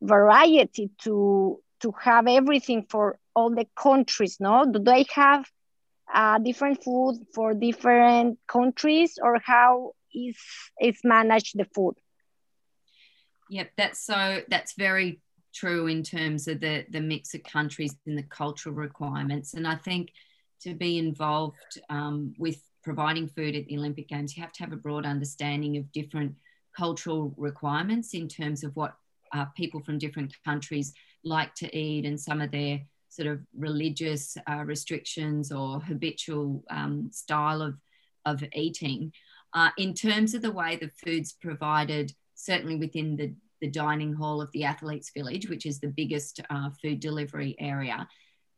variety 0.01 0.91
to 1.03 1.61
to 1.81 1.93
have 2.01 2.27
everything 2.27 2.85
for 2.89 3.19
all 3.35 3.49
the 3.49 3.67
countries 3.75 4.37
no? 4.39 4.65
Do 4.71 4.79
they 4.79 5.05
have 5.13 5.45
uh, 6.13 6.39
different 6.39 6.83
food 6.83 7.25
for 7.33 7.53
different 7.53 8.39
countries 8.47 9.19
or 9.21 9.39
how 9.43 9.93
is 10.13 10.37
is 10.79 10.99
managed 11.03 11.57
the 11.57 11.65
food? 11.73 11.95
Yep 13.49 13.71
that's 13.77 14.05
so 14.05 14.41
that's 14.49 14.73
very 14.73 15.19
true 15.53 15.87
in 15.87 16.03
terms 16.03 16.47
of 16.47 16.59
the 16.59 16.85
the 16.89 17.01
mix 17.01 17.33
of 17.33 17.43
countries 17.43 17.95
and 18.05 18.17
the 18.17 18.23
cultural 18.23 18.75
requirements. 18.75 19.53
And 19.53 19.67
i 19.67 19.75
think 19.75 20.11
to 20.61 20.73
be 20.73 20.97
involved 20.97 21.79
um, 21.89 22.33
with 22.37 22.61
providing 22.83 23.27
food 23.27 23.55
at 23.55 23.65
the 23.65 23.77
Olympic 23.77 24.07
Games, 24.07 24.35
you 24.35 24.43
have 24.43 24.51
to 24.53 24.63
have 24.63 24.71
a 24.71 24.77
broad 24.77 25.05
understanding 25.05 25.77
of 25.77 25.91
different 25.91 26.35
cultural 26.75 27.33
requirements 27.37 28.13
in 28.13 28.27
terms 28.27 28.63
of 28.63 28.75
what 28.75 28.95
uh, 29.35 29.45
people 29.55 29.81
from 29.81 29.97
different 29.97 30.33
countries 30.43 30.93
like 31.23 31.53
to 31.55 31.75
eat 31.77 32.05
and 32.05 32.19
some 32.19 32.41
of 32.41 32.51
their 32.51 32.79
sort 33.09 33.27
of 33.27 33.39
religious 33.57 34.37
uh, 34.49 34.63
restrictions 34.65 35.51
or 35.51 35.79
habitual 35.79 36.63
um, 36.69 37.09
style 37.11 37.61
of, 37.61 37.75
of 38.25 38.43
eating. 38.53 39.11
Uh, 39.53 39.69
in 39.77 39.93
terms 39.93 40.33
of 40.33 40.41
the 40.41 40.51
way 40.51 40.75
the 40.75 40.91
food's 41.03 41.33
provided, 41.33 42.13
certainly 42.35 42.75
within 42.75 43.15
the, 43.15 43.33
the 43.61 43.69
dining 43.69 44.13
hall 44.13 44.41
of 44.41 44.51
the 44.51 44.63
Athletes 44.65 45.11
Village, 45.15 45.49
which 45.49 45.65
is 45.65 45.79
the 45.79 45.87
biggest 45.87 46.41
uh, 46.49 46.69
food 46.81 46.99
delivery 46.99 47.55
area, 47.59 48.07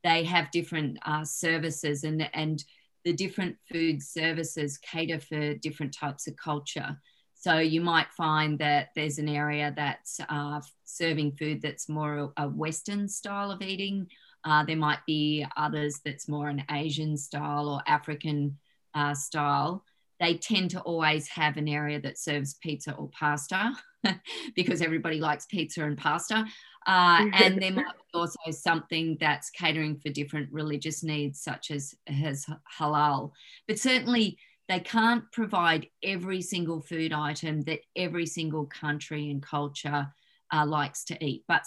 they 0.03 0.23
have 0.23 0.51
different 0.51 0.97
uh, 1.05 1.23
services 1.23 2.03
and, 2.03 2.27
and 2.33 2.63
the 3.05 3.13
different 3.13 3.55
food 3.71 4.01
services 4.01 4.77
cater 4.79 5.19
for 5.19 5.53
different 5.55 5.93
types 5.93 6.27
of 6.27 6.35
culture. 6.35 6.97
So 7.39 7.59
you 7.59 7.81
might 7.81 8.11
find 8.17 8.57
that 8.59 8.89
there's 8.95 9.19
an 9.19 9.29
area 9.29 9.71
that's 9.75 10.19
uh, 10.27 10.59
serving 10.85 11.33
food 11.33 11.61
that's 11.61 11.87
more 11.87 12.33
a 12.35 12.47
Western 12.47 13.07
style 13.07 13.51
of 13.51 13.61
eating. 13.61 14.07
Uh, 14.43 14.65
there 14.65 14.75
might 14.75 15.05
be 15.05 15.45
others 15.55 15.99
that's 16.03 16.27
more 16.27 16.49
an 16.49 16.63
Asian 16.71 17.15
style 17.15 17.69
or 17.69 17.81
African 17.85 18.57
uh, 18.95 19.13
style. 19.13 19.83
They 20.19 20.35
tend 20.35 20.71
to 20.71 20.81
always 20.81 21.27
have 21.27 21.57
an 21.57 21.67
area 21.67 22.01
that 22.01 22.17
serves 22.17 22.55
pizza 22.55 22.93
or 22.93 23.09
pasta 23.09 23.73
because 24.55 24.81
everybody 24.81 25.19
likes 25.19 25.45
pizza 25.45 25.83
and 25.83 25.97
pasta. 25.97 26.43
Uh, 26.87 27.25
and 27.33 27.61
there 27.61 27.73
might 27.73 27.85
be 27.85 28.19
also 28.19 28.39
something 28.49 29.17
that's 29.19 29.49
catering 29.51 29.99
for 29.99 30.09
different 30.09 30.51
religious 30.51 31.03
needs, 31.03 31.41
such 31.41 31.69
as, 31.69 31.93
as 32.07 32.45
halal. 32.79 33.31
But 33.67 33.77
certainly, 33.77 34.39
they 34.67 34.79
can't 34.79 35.31
provide 35.31 35.87
every 36.03 36.41
single 36.41 36.81
food 36.81 37.13
item 37.13 37.61
that 37.61 37.79
every 37.95 38.25
single 38.25 38.65
country 38.65 39.29
and 39.29 39.41
culture 39.41 40.13
uh, 40.53 40.65
likes 40.65 41.05
to 41.05 41.25
eat, 41.25 41.43
but 41.47 41.63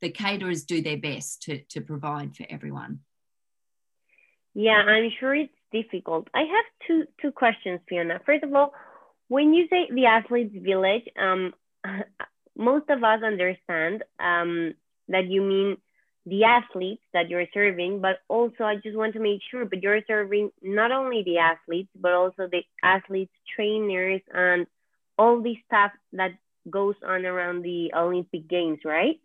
the 0.00 0.10
caterers 0.10 0.64
do 0.64 0.82
their 0.82 0.98
best 0.98 1.42
to, 1.42 1.62
to 1.70 1.80
provide 1.80 2.36
for 2.36 2.46
everyone. 2.48 3.00
Yeah, 4.54 4.82
I'm 4.86 5.10
sure 5.20 5.34
it's 5.34 5.52
difficult. 5.72 6.28
I 6.34 6.40
have 6.40 6.64
two 6.86 7.04
two 7.20 7.30
questions, 7.30 7.80
Fiona. 7.88 8.20
First 8.24 8.42
of 8.42 8.54
all, 8.54 8.72
when 9.28 9.52
you 9.52 9.66
say 9.68 9.88
the 9.92 10.06
athletes 10.06 10.54
village, 10.58 11.02
um, 11.20 11.52
most 12.56 12.88
of 12.88 13.04
us 13.04 13.22
understand 13.22 14.02
um, 14.18 14.74
that 15.08 15.26
you 15.26 15.42
mean 15.42 15.76
the 16.26 16.42
athletes 16.42 17.02
that 17.12 17.30
you're 17.30 17.46
serving, 17.54 18.00
but 18.00 18.18
also 18.28 18.64
I 18.64 18.76
just 18.76 18.96
want 18.96 19.14
to 19.14 19.20
make 19.20 19.40
sure, 19.48 19.64
but 19.64 19.82
you're 19.82 20.02
serving 20.06 20.50
not 20.60 20.90
only 20.90 21.22
the 21.22 21.38
athletes, 21.38 21.90
but 21.94 22.12
also 22.12 22.48
the 22.50 22.62
athletes, 22.82 23.32
trainers, 23.54 24.20
and 24.34 24.66
all 25.16 25.40
the 25.40 25.56
stuff 25.66 25.92
that 26.12 26.32
goes 26.68 26.96
on 27.06 27.24
around 27.24 27.62
the 27.62 27.92
Olympic 27.94 28.48
Games, 28.48 28.80
right? 28.84 29.20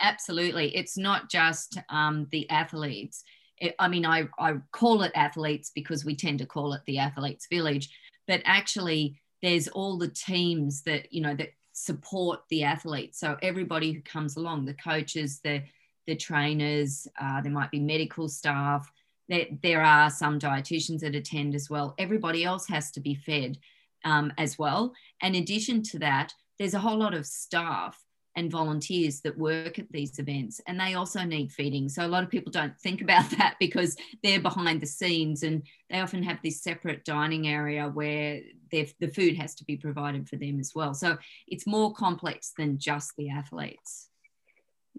Absolutely. 0.00 0.76
It's 0.76 0.98
not 0.98 1.30
just 1.30 1.78
um, 1.88 2.26
the 2.32 2.50
athletes. 2.50 3.22
It, 3.58 3.76
I 3.78 3.88
mean, 3.88 4.04
I, 4.04 4.28
I 4.38 4.54
call 4.72 5.02
it 5.02 5.12
athletes 5.14 5.70
because 5.74 6.04
we 6.04 6.16
tend 6.16 6.40
to 6.40 6.46
call 6.46 6.72
it 6.72 6.82
the 6.86 6.98
athletes 6.98 7.46
village, 7.50 7.88
but 8.26 8.42
actually, 8.44 9.20
there's 9.42 9.68
all 9.68 9.96
the 9.96 10.08
teams 10.08 10.82
that, 10.82 11.12
you 11.12 11.20
know, 11.20 11.34
that 11.36 11.50
support 11.84 12.40
the 12.50 12.64
athletes. 12.64 13.18
So 13.20 13.36
everybody 13.42 13.92
who 13.92 14.00
comes 14.02 14.36
along, 14.36 14.64
the 14.64 14.74
coaches, 14.74 15.40
the 15.42 15.62
the 16.06 16.16
trainers, 16.16 17.06
uh, 17.20 17.42
there 17.42 17.52
might 17.52 17.70
be 17.70 17.78
medical 17.80 18.30
staff. 18.30 18.90
There, 19.28 19.44
there 19.62 19.82
are 19.82 20.08
some 20.08 20.38
dietitians 20.38 21.00
that 21.00 21.14
attend 21.14 21.54
as 21.54 21.68
well. 21.68 21.94
Everybody 21.98 22.44
else 22.44 22.66
has 22.68 22.90
to 22.92 23.00
be 23.00 23.14
fed 23.14 23.58
um, 24.06 24.32
as 24.38 24.58
well. 24.58 24.94
And 25.20 25.36
in 25.36 25.42
addition 25.42 25.82
to 25.82 25.98
that, 25.98 26.32
there's 26.58 26.72
a 26.72 26.78
whole 26.78 26.96
lot 26.96 27.12
of 27.12 27.26
staff 27.26 28.02
and 28.38 28.52
volunteers 28.52 29.20
that 29.22 29.36
work 29.36 29.80
at 29.80 29.90
these 29.90 30.20
events 30.20 30.60
and 30.68 30.78
they 30.78 30.94
also 30.94 31.24
need 31.24 31.50
feeding. 31.50 31.88
So 31.88 32.06
a 32.06 32.08
lot 32.08 32.22
of 32.22 32.30
people 32.30 32.52
don't 32.52 32.78
think 32.78 33.02
about 33.02 33.28
that 33.38 33.56
because 33.58 33.96
they're 34.22 34.40
behind 34.40 34.80
the 34.80 34.86
scenes 34.86 35.42
and 35.42 35.64
they 35.90 35.98
often 36.00 36.22
have 36.22 36.38
this 36.42 36.62
separate 36.62 37.04
dining 37.04 37.48
area 37.48 37.88
where 37.88 38.40
the 38.70 38.84
food 39.12 39.36
has 39.36 39.56
to 39.56 39.64
be 39.64 39.76
provided 39.76 40.28
for 40.28 40.36
them 40.36 40.60
as 40.60 40.72
well. 40.72 40.94
So 40.94 41.18
it's 41.48 41.66
more 41.66 41.92
complex 41.92 42.52
than 42.56 42.78
just 42.78 43.16
the 43.16 43.30
athletes. 43.30 44.08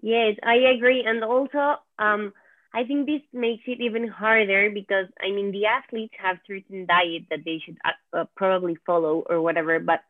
Yes 0.02 0.36
i 0.42 0.56
agree. 0.56 1.02
And 1.04 1.24
also 1.24 1.76
um, 1.98 2.34
i 2.74 2.84
think 2.84 3.06
this 3.06 3.22
makes 3.32 3.64
it 3.66 3.80
even 3.80 4.06
harder 4.06 4.70
because 4.70 5.06
i 5.20 5.30
mean 5.30 5.50
the 5.50 5.66
athletes 5.66 6.14
have 6.18 6.38
certain 6.46 6.84
diet 6.86 7.24
that 7.30 7.44
they 7.44 7.58
should 7.64 7.78
uh, 7.84 8.18
uh 8.18 8.24
probably 8.36 8.76
follow 8.86 9.24
or 9.28 9.40
whatever 9.40 9.80
but 9.80 10.00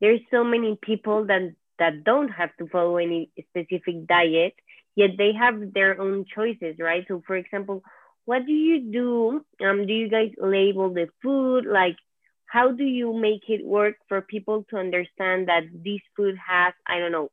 there's 0.00 0.20
so 0.30 0.42
many 0.42 0.78
people 0.80 1.26
that 1.26 1.54
that 1.80 2.04
don't 2.04 2.28
have 2.28 2.56
to 2.58 2.68
follow 2.68 2.96
any 2.98 3.30
specific 3.48 4.06
diet, 4.06 4.54
yet 4.94 5.10
they 5.18 5.32
have 5.32 5.74
their 5.74 6.00
own 6.00 6.24
choices, 6.32 6.76
right? 6.78 7.04
So, 7.08 7.22
for 7.26 7.34
example, 7.34 7.82
what 8.24 8.46
do 8.46 8.52
you 8.52 8.92
do? 8.92 9.66
Um, 9.66 9.86
do 9.86 9.92
you 9.92 10.08
guys 10.08 10.30
label 10.38 10.94
the 10.94 11.08
food? 11.22 11.66
Like, 11.66 11.96
how 12.46 12.70
do 12.70 12.84
you 12.84 13.12
make 13.12 13.48
it 13.48 13.64
work 13.64 13.96
for 14.08 14.20
people 14.20 14.64
to 14.70 14.76
understand 14.76 15.48
that 15.48 15.64
this 15.72 16.00
food 16.16 16.36
has, 16.38 16.74
I 16.86 17.00
don't 17.00 17.12
know, 17.12 17.30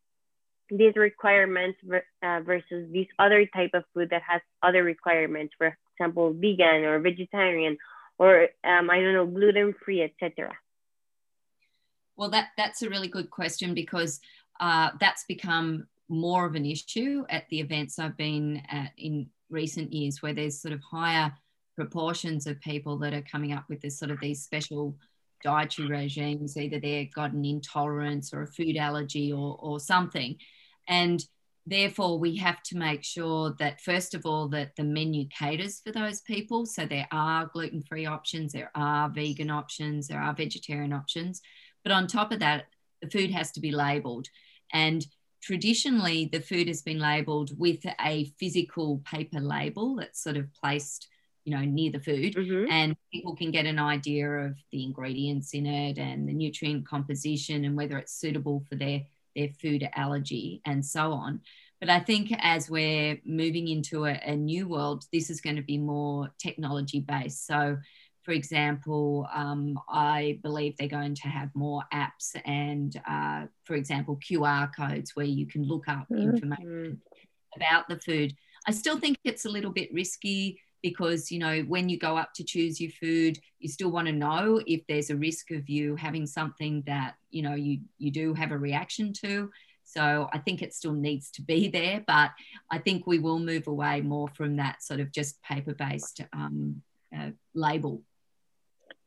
these 0.70 0.96
requirements 0.96 1.80
uh, 2.24 2.40
versus 2.42 2.92
this 2.92 3.08
other 3.20 3.46
type 3.46 3.72
of 3.74 3.84
food 3.94 4.10
that 4.10 4.24
has 4.28 4.42
other 4.64 4.84
requirements, 4.84 5.54
for 5.58 5.78
example, 5.94 6.34
vegan 6.34 6.84
or 6.84 7.00
vegetarian 7.00 7.78
or 8.18 8.50
um, 8.64 8.90
I 8.90 9.00
don't 9.00 9.14
know, 9.14 9.28
gluten 9.28 9.76
free, 9.86 10.02
etc. 10.04 10.52
Well, 12.16 12.30
that 12.32 12.50
that's 12.58 12.82
a 12.82 12.90
really 12.90 13.08
good 13.08 13.30
question 13.30 13.74
because 13.74 14.20
uh, 14.60 14.92
that's 15.00 15.24
become 15.26 15.88
more 16.10 16.46
of 16.46 16.56
an 16.56 16.66
issue 16.66 17.26
at 17.30 17.48
the 17.50 17.60
events 17.60 18.00
I've 18.00 18.18
been 18.18 18.62
at 18.70 18.92
in 18.98 19.28
recent 19.50 19.92
years, 19.94 20.22
where 20.22 20.34
there's 20.34 20.62
sort 20.62 20.74
of 20.74 20.82
higher 20.82 21.34
proportions 21.76 22.48
of 22.48 22.60
people 22.62 22.98
that 22.98 23.14
are 23.14 23.22
coming 23.22 23.54
up 23.54 23.66
with 23.70 23.82
this 23.82 24.00
sort 24.00 24.12
of 24.12 24.20
these 24.20 24.44
special 24.44 24.98
dietary 25.44 25.88
regimes. 25.88 26.58
Either 26.58 26.80
they've 26.80 27.14
got 27.14 27.34
an 27.34 27.46
intolerance 27.46 28.34
or 28.34 28.44
a 28.44 28.48
food 28.48 28.78
allergy 28.78 29.32
or 29.32 29.58
or 29.60 29.80
something, 29.80 30.38
and 30.88 31.26
therefore 31.66 32.18
we 32.18 32.38
have 32.38 32.64
to 32.64 32.78
make 32.78 33.04
sure 33.04 33.54
that 33.60 33.82
first 33.82 34.16
of 34.16 34.26
all 34.26 34.48
that 34.48 34.76
the 34.78 34.84
menu 34.84 35.28
caters 35.28 35.82
for 35.82 35.92
those 35.92 36.22
people 36.22 36.66
so 36.66 36.86
there 36.86 37.08
are 37.12 37.48
gluten-free 37.48 38.06
options 38.06 38.54
there 38.54 38.72
are 38.74 39.10
vegan 39.10 39.50
options 39.50 40.08
there 40.08 40.22
are 40.22 40.34
vegetarian 40.34 40.94
options 40.94 41.42
but 41.88 41.94
on 41.94 42.06
top 42.06 42.34
of 42.34 42.40
that, 42.40 42.66
the 43.02 43.10
food 43.10 43.32
has 43.32 43.52
to 43.52 43.60
be 43.60 43.72
labeled. 43.72 44.28
And 44.74 45.06
traditionally, 45.42 46.30
the 46.32 46.42
food 46.42 46.68
has 46.68 46.82
been 46.82 47.00
labeled 47.00 47.58
with 47.58 47.86
a 48.02 48.32
physical 48.40 49.02
paper 49.06 49.40
label 49.40 49.96
that's 49.96 50.22
sort 50.22 50.38
of 50.38 50.54
placed 50.54 51.08
you 51.48 51.56
know 51.56 51.64
near 51.64 51.90
the 51.94 52.00
food 52.02 52.36
mm-hmm. 52.36 52.70
and 52.70 52.98
people 53.10 53.34
can 53.34 53.52
get 53.52 53.66
an 53.66 53.80
idea 53.80 54.30
of 54.30 54.58
the 54.74 54.84
ingredients 54.84 55.54
in 55.54 55.66
it 55.66 55.98
and 55.98 56.28
the 56.28 56.34
nutrient 56.34 56.86
composition 56.86 57.64
and 57.64 57.78
whether 57.78 57.98
it's 57.98 58.20
suitable 58.20 58.66
for 58.68 58.76
their 58.76 59.02
their 59.34 59.48
food 59.62 59.88
allergy 59.96 60.62
and 60.66 60.86
so 60.86 61.14
on 61.14 61.40
but 61.80 61.90
i 61.90 62.02
think 62.02 62.34
as 62.40 62.70
we're 62.70 63.18
moving 63.24 63.70
into 63.70 64.04
a, 64.04 64.20
a 64.26 64.36
new 64.36 64.68
world 64.68 65.06
this 65.14 65.30
is 65.30 65.40
going 65.40 65.56
to 65.56 65.62
be 65.62 65.78
more 65.78 66.30
technology 66.38 67.00
based 67.00 67.48
so 67.48 67.78
for 68.28 68.34
example, 68.34 69.26
um, 69.34 69.80
I 69.88 70.38
believe 70.44 70.76
they're 70.76 70.90
going 70.90 71.16
to 71.16 71.30
have 71.30 71.50
more 71.56 71.84
apps 71.94 72.36
and, 72.44 72.94
uh, 73.10 73.46
for 73.64 73.76
example, 73.76 74.18
QR 74.18 74.70
codes 74.76 75.16
where 75.16 75.26
you 75.26 75.46
can 75.46 75.64
look 75.64 75.88
up 75.88 76.10
mm-hmm. 76.12 76.32
information 76.32 77.02
about 77.56 77.88
the 77.88 77.98
food. 78.00 78.36
I 78.68 78.72
still 78.72 79.00
think 79.00 79.18
it's 79.24 79.46
a 79.46 79.50
little 79.50 79.72
bit 79.72 79.94
risky 79.94 80.60
because 80.84 81.32
you 81.32 81.40
know 81.40 81.62
when 81.62 81.88
you 81.88 81.98
go 81.98 82.18
up 82.18 82.34
to 82.36 82.44
choose 82.44 82.80
your 82.80 82.92
food 82.92 83.40
you 83.60 83.68
still 83.68 83.90
want 83.90 84.06
to 84.06 84.14
know 84.14 84.62
if 84.68 84.86
there's 84.88 85.10
a 85.10 85.16
risk 85.16 85.50
of 85.50 85.68
you 85.68 85.96
having 85.96 86.28
something 86.28 86.84
that 86.86 87.16
you 87.32 87.42
know 87.42 87.56
you 87.56 87.80
you 87.98 88.12
do 88.12 88.32
have 88.36 88.52
a 88.52 88.58
reaction 88.58 89.12
to 89.12 89.50
so 89.84 90.30
i 90.34 90.38
think 90.38 90.62
it 90.62 90.76
still 90.76 90.94
needs 90.94 91.32
to 91.32 91.42
be 91.42 91.68
there 91.80 92.04
but 92.06 92.30
i 92.70 92.78
think 92.78 93.08
we 93.08 93.18
will 93.18 93.40
move 93.40 93.66
away 93.66 94.02
more 94.02 94.28
from 94.36 94.56
that 94.58 94.84
sort 94.84 95.00
of 95.00 95.12
just 95.12 95.42
paper 95.42 95.74
based 95.74 96.22
um, 96.32 96.80
uh, 97.18 97.32
label 97.56 98.04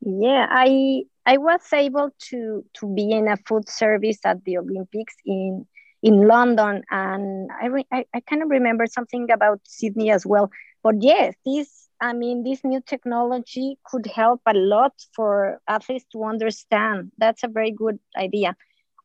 yeah, 0.01 0.47
I 0.51 1.03
I 1.27 1.39
was 1.39 1.61
able 1.73 2.11
to 2.31 2.65
to 2.75 2.95
be 2.95 3.11
in 3.13 3.29
a 3.29 3.37
food 3.37 3.69
service 3.69 4.19
at 4.25 4.45
the 4.45 4.59
Olympics 4.59 5.15
in 5.27 5.67
in 6.03 6.27
London, 6.27 6.83
and 6.91 7.51
I 7.61 7.67
re- 7.67 7.87
I, 7.93 8.05
I 8.15 8.21
kind 8.21 8.43
of 8.43 8.51
remember 8.51 8.87
something 8.87 9.31
about 9.31 9.61
Sydney 9.65 10.11
as 10.11 10.27
well. 10.27 10.51
But 10.83 10.97
yes, 11.03 11.35
this 11.45 11.89
I 12.01 12.13
mean 12.15 12.43
this 12.45 12.65
new 12.65 12.81
technology 12.87 13.79
could 13.85 14.07
help 14.07 14.41
a 14.47 14.55
lot 14.55 14.93
for 15.15 15.61
athletes 15.69 16.07
to 16.13 16.25
understand. 16.25 17.13
That's 17.19 17.43
a 17.45 17.49
very 17.49 17.73
good 17.73 17.99
idea. 18.17 18.57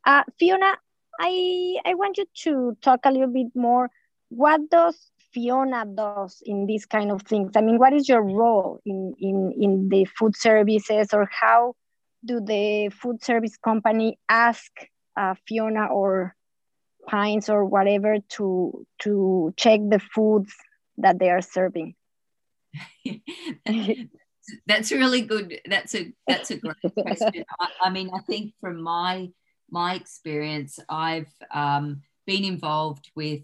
Uh, 0.06 0.24
Fiona, 0.40 0.76
I 1.20 1.76
I 1.86 1.94
want 1.96 2.18
you 2.18 2.26
to 2.46 2.78
talk 2.82 3.02
a 3.06 3.12
little 3.12 3.32
bit 3.32 3.48
more. 3.56 3.90
What 4.30 4.70
does 4.70 5.12
Fiona 5.36 5.86
does 5.86 6.42
in 6.46 6.66
these 6.66 6.86
kind 6.86 7.12
of 7.12 7.24
things? 7.24 7.52
I 7.58 7.62
mean, 7.62 7.78
what 7.78 7.92
is 7.92 8.08
your 8.08 8.24
role 8.24 8.80
in, 8.86 9.14
in, 9.20 9.54
in 9.60 9.90
the 9.90 10.06
food 10.06 10.34
services 10.34 11.10
or 11.14 11.30
how 11.30 11.76
do 12.24 12.40
the 12.40 12.90
food 12.90 13.22
service 13.22 13.58
company 13.58 14.18
ask 14.30 14.72
uh, 15.18 15.36
Fiona 15.46 15.88
or 15.88 16.36
Pines 17.06 17.50
or 17.50 17.66
whatever 17.66 18.18
to 18.30 18.88
to 19.00 19.54
check 19.58 19.82
the 19.90 20.00
foods 20.00 20.56
that 20.98 21.20
they 21.20 21.30
are 21.30 21.42
serving? 21.42 21.96
that's 24.66 24.92
really 24.92 25.22
good. 25.22 25.60
That's 25.70 25.96
a 25.96 26.14
that's 26.26 26.50
a 26.50 26.58
great 26.58 26.96
question. 26.98 27.44
I, 27.60 27.68
I, 27.84 27.90
mean, 27.90 28.10
I 28.12 28.20
think 28.22 28.54
from 28.60 28.82
my 28.82 29.30
my 29.70 29.96
experience, 29.96 30.80
I've 30.90 31.32
um, 31.54 32.02
been 32.26 32.46
involved 32.46 33.12
with 33.16 33.42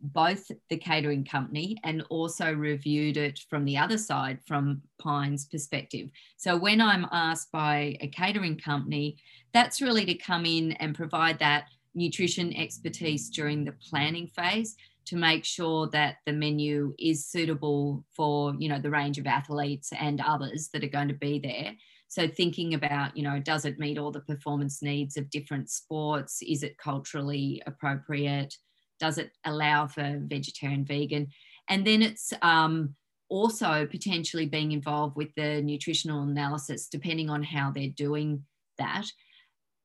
both 0.00 0.50
the 0.70 0.76
catering 0.76 1.24
company 1.24 1.76
and 1.84 2.02
also 2.10 2.52
reviewed 2.52 3.16
it 3.16 3.40
from 3.48 3.64
the 3.64 3.76
other 3.76 3.98
side 3.98 4.38
from 4.46 4.82
Pine's 4.98 5.44
perspective. 5.44 6.10
So 6.36 6.56
when 6.56 6.80
I'm 6.80 7.06
asked 7.12 7.52
by 7.52 7.96
a 8.00 8.08
catering 8.08 8.58
company, 8.58 9.18
that's 9.52 9.80
really 9.80 10.04
to 10.06 10.14
come 10.14 10.46
in 10.46 10.72
and 10.72 10.94
provide 10.94 11.38
that 11.38 11.66
nutrition 11.94 12.54
expertise 12.56 13.28
during 13.30 13.64
the 13.64 13.72
planning 13.72 14.26
phase 14.26 14.76
to 15.06 15.16
make 15.16 15.44
sure 15.44 15.88
that 15.88 16.16
the 16.26 16.32
menu 16.32 16.94
is 16.98 17.26
suitable 17.26 18.04
for 18.14 18.54
you 18.58 18.68
know 18.68 18.78
the 18.78 18.90
range 18.90 19.18
of 19.18 19.26
athletes 19.26 19.90
and 19.98 20.20
others 20.20 20.68
that 20.72 20.84
are 20.84 20.88
going 20.88 21.08
to 21.08 21.14
be 21.14 21.38
there. 21.38 21.72
So 22.08 22.28
thinking 22.28 22.74
about 22.74 23.16
you 23.16 23.22
know 23.22 23.38
does 23.38 23.64
it 23.64 23.78
meet 23.78 23.98
all 23.98 24.10
the 24.10 24.20
performance 24.20 24.82
needs 24.82 25.16
of 25.16 25.30
different 25.30 25.70
sports? 25.70 26.42
Is 26.42 26.62
it 26.62 26.78
culturally 26.78 27.62
appropriate 27.66 28.54
does 28.98 29.18
it 29.18 29.32
allow 29.44 29.86
for 29.86 30.20
vegetarian, 30.22 30.84
vegan? 30.84 31.28
And 31.68 31.86
then 31.86 32.02
it's 32.02 32.32
um, 32.42 32.94
also 33.28 33.86
potentially 33.86 34.46
being 34.46 34.72
involved 34.72 35.16
with 35.16 35.34
the 35.34 35.62
nutritional 35.62 36.22
analysis, 36.22 36.88
depending 36.88 37.30
on 37.30 37.42
how 37.42 37.70
they're 37.70 37.88
doing 37.88 38.44
that. 38.78 39.06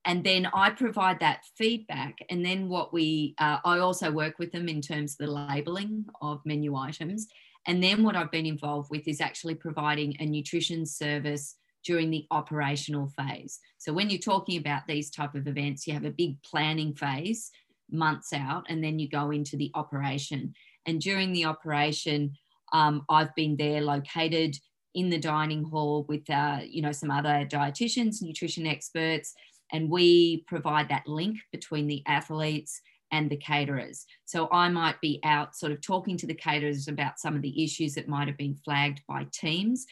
And 0.06 0.24
then 0.24 0.48
I 0.54 0.70
provide 0.70 1.20
that 1.20 1.44
feedback. 1.58 2.18
And 2.30 2.46
then 2.46 2.68
what 2.68 2.94
we, 2.94 3.36
uh, 3.38 3.60
I 3.64 3.80
also 3.80 4.12
work 4.12 4.38
with 4.38 4.52
them 4.52 4.68
in 4.68 4.82
terms 4.82 5.14
of 5.14 5.26
the 5.26 5.32
labeling 5.32 6.06
of 6.22 6.42
menu 6.46 6.76
items. 6.76 7.28
And 7.66 7.82
then 7.82 8.04
what 8.04 8.16
I've 8.16 8.32
been 8.32 8.46
involved 8.46 8.90
with 8.92 9.08
is 9.08 9.22
actually 9.22 9.56
providing 9.56 10.18
a 10.20 10.26
nutrition 10.26 10.86
service 10.86 11.56
during 11.86 12.10
the 12.10 12.26
operational 12.32 13.12
phase. 13.18 13.60
So 13.78 13.94
when 13.94 14.10
you're 14.10 14.20
talking 14.20 14.58
about 14.58 14.88
these 14.88 15.10
type 15.10 15.36
of 15.36 15.48
events, 15.48 15.86
you 15.86 15.94
have 15.94 16.06
a 16.06 16.12
big 16.12 16.42
planning 16.44 16.94
phase 16.94 17.52
months 17.92 18.34
out 18.34 18.66
and 18.70 18.84
then 18.84 19.00
you 19.00 19.10
go 19.10 19.32
into 19.32 19.58
the 19.58 19.72
operation. 19.76 20.54
And 20.86 21.00
during 21.00 21.34
the 21.34 21.46
operation, 21.46 22.34
um, 22.74 23.06
I've 23.10 23.34
been 23.36 23.56
there 23.56 23.82
located 23.82 24.58
in 24.96 25.10
the 25.10 25.20
dining 25.20 25.64
hall 25.64 26.06
with 26.08 26.30
uh, 26.30 26.60
you 26.64 26.82
know 26.82 26.92
some 26.92 27.12
other 27.12 27.48
dietitians, 27.50 28.22
nutrition 28.22 28.68
experts, 28.68 29.34
and 29.72 29.90
we 29.90 30.44
provide 30.48 30.90
that 30.90 31.08
link 31.08 31.38
between 31.52 31.88
the 31.88 32.04
athletes 32.08 32.82
and 33.12 33.30
the 33.30 33.38
caterers. 33.38 34.06
So 34.26 34.50
I 34.52 34.70
might 34.70 35.00
be 35.00 35.20
out 35.24 35.56
sort 35.56 35.72
of 35.72 35.82
talking 35.82 36.18
to 36.18 36.28
the 36.28 36.34
caterers 36.34 36.88
about 36.88 37.20
some 37.20 37.36
of 37.36 37.44
the 37.44 37.64
issues 37.64 37.94
that 37.94 38.08
might 38.08 38.28
have 38.28 38.38
been 38.38 38.58
flagged 38.66 39.02
by 39.08 39.28
teams. 39.32 39.86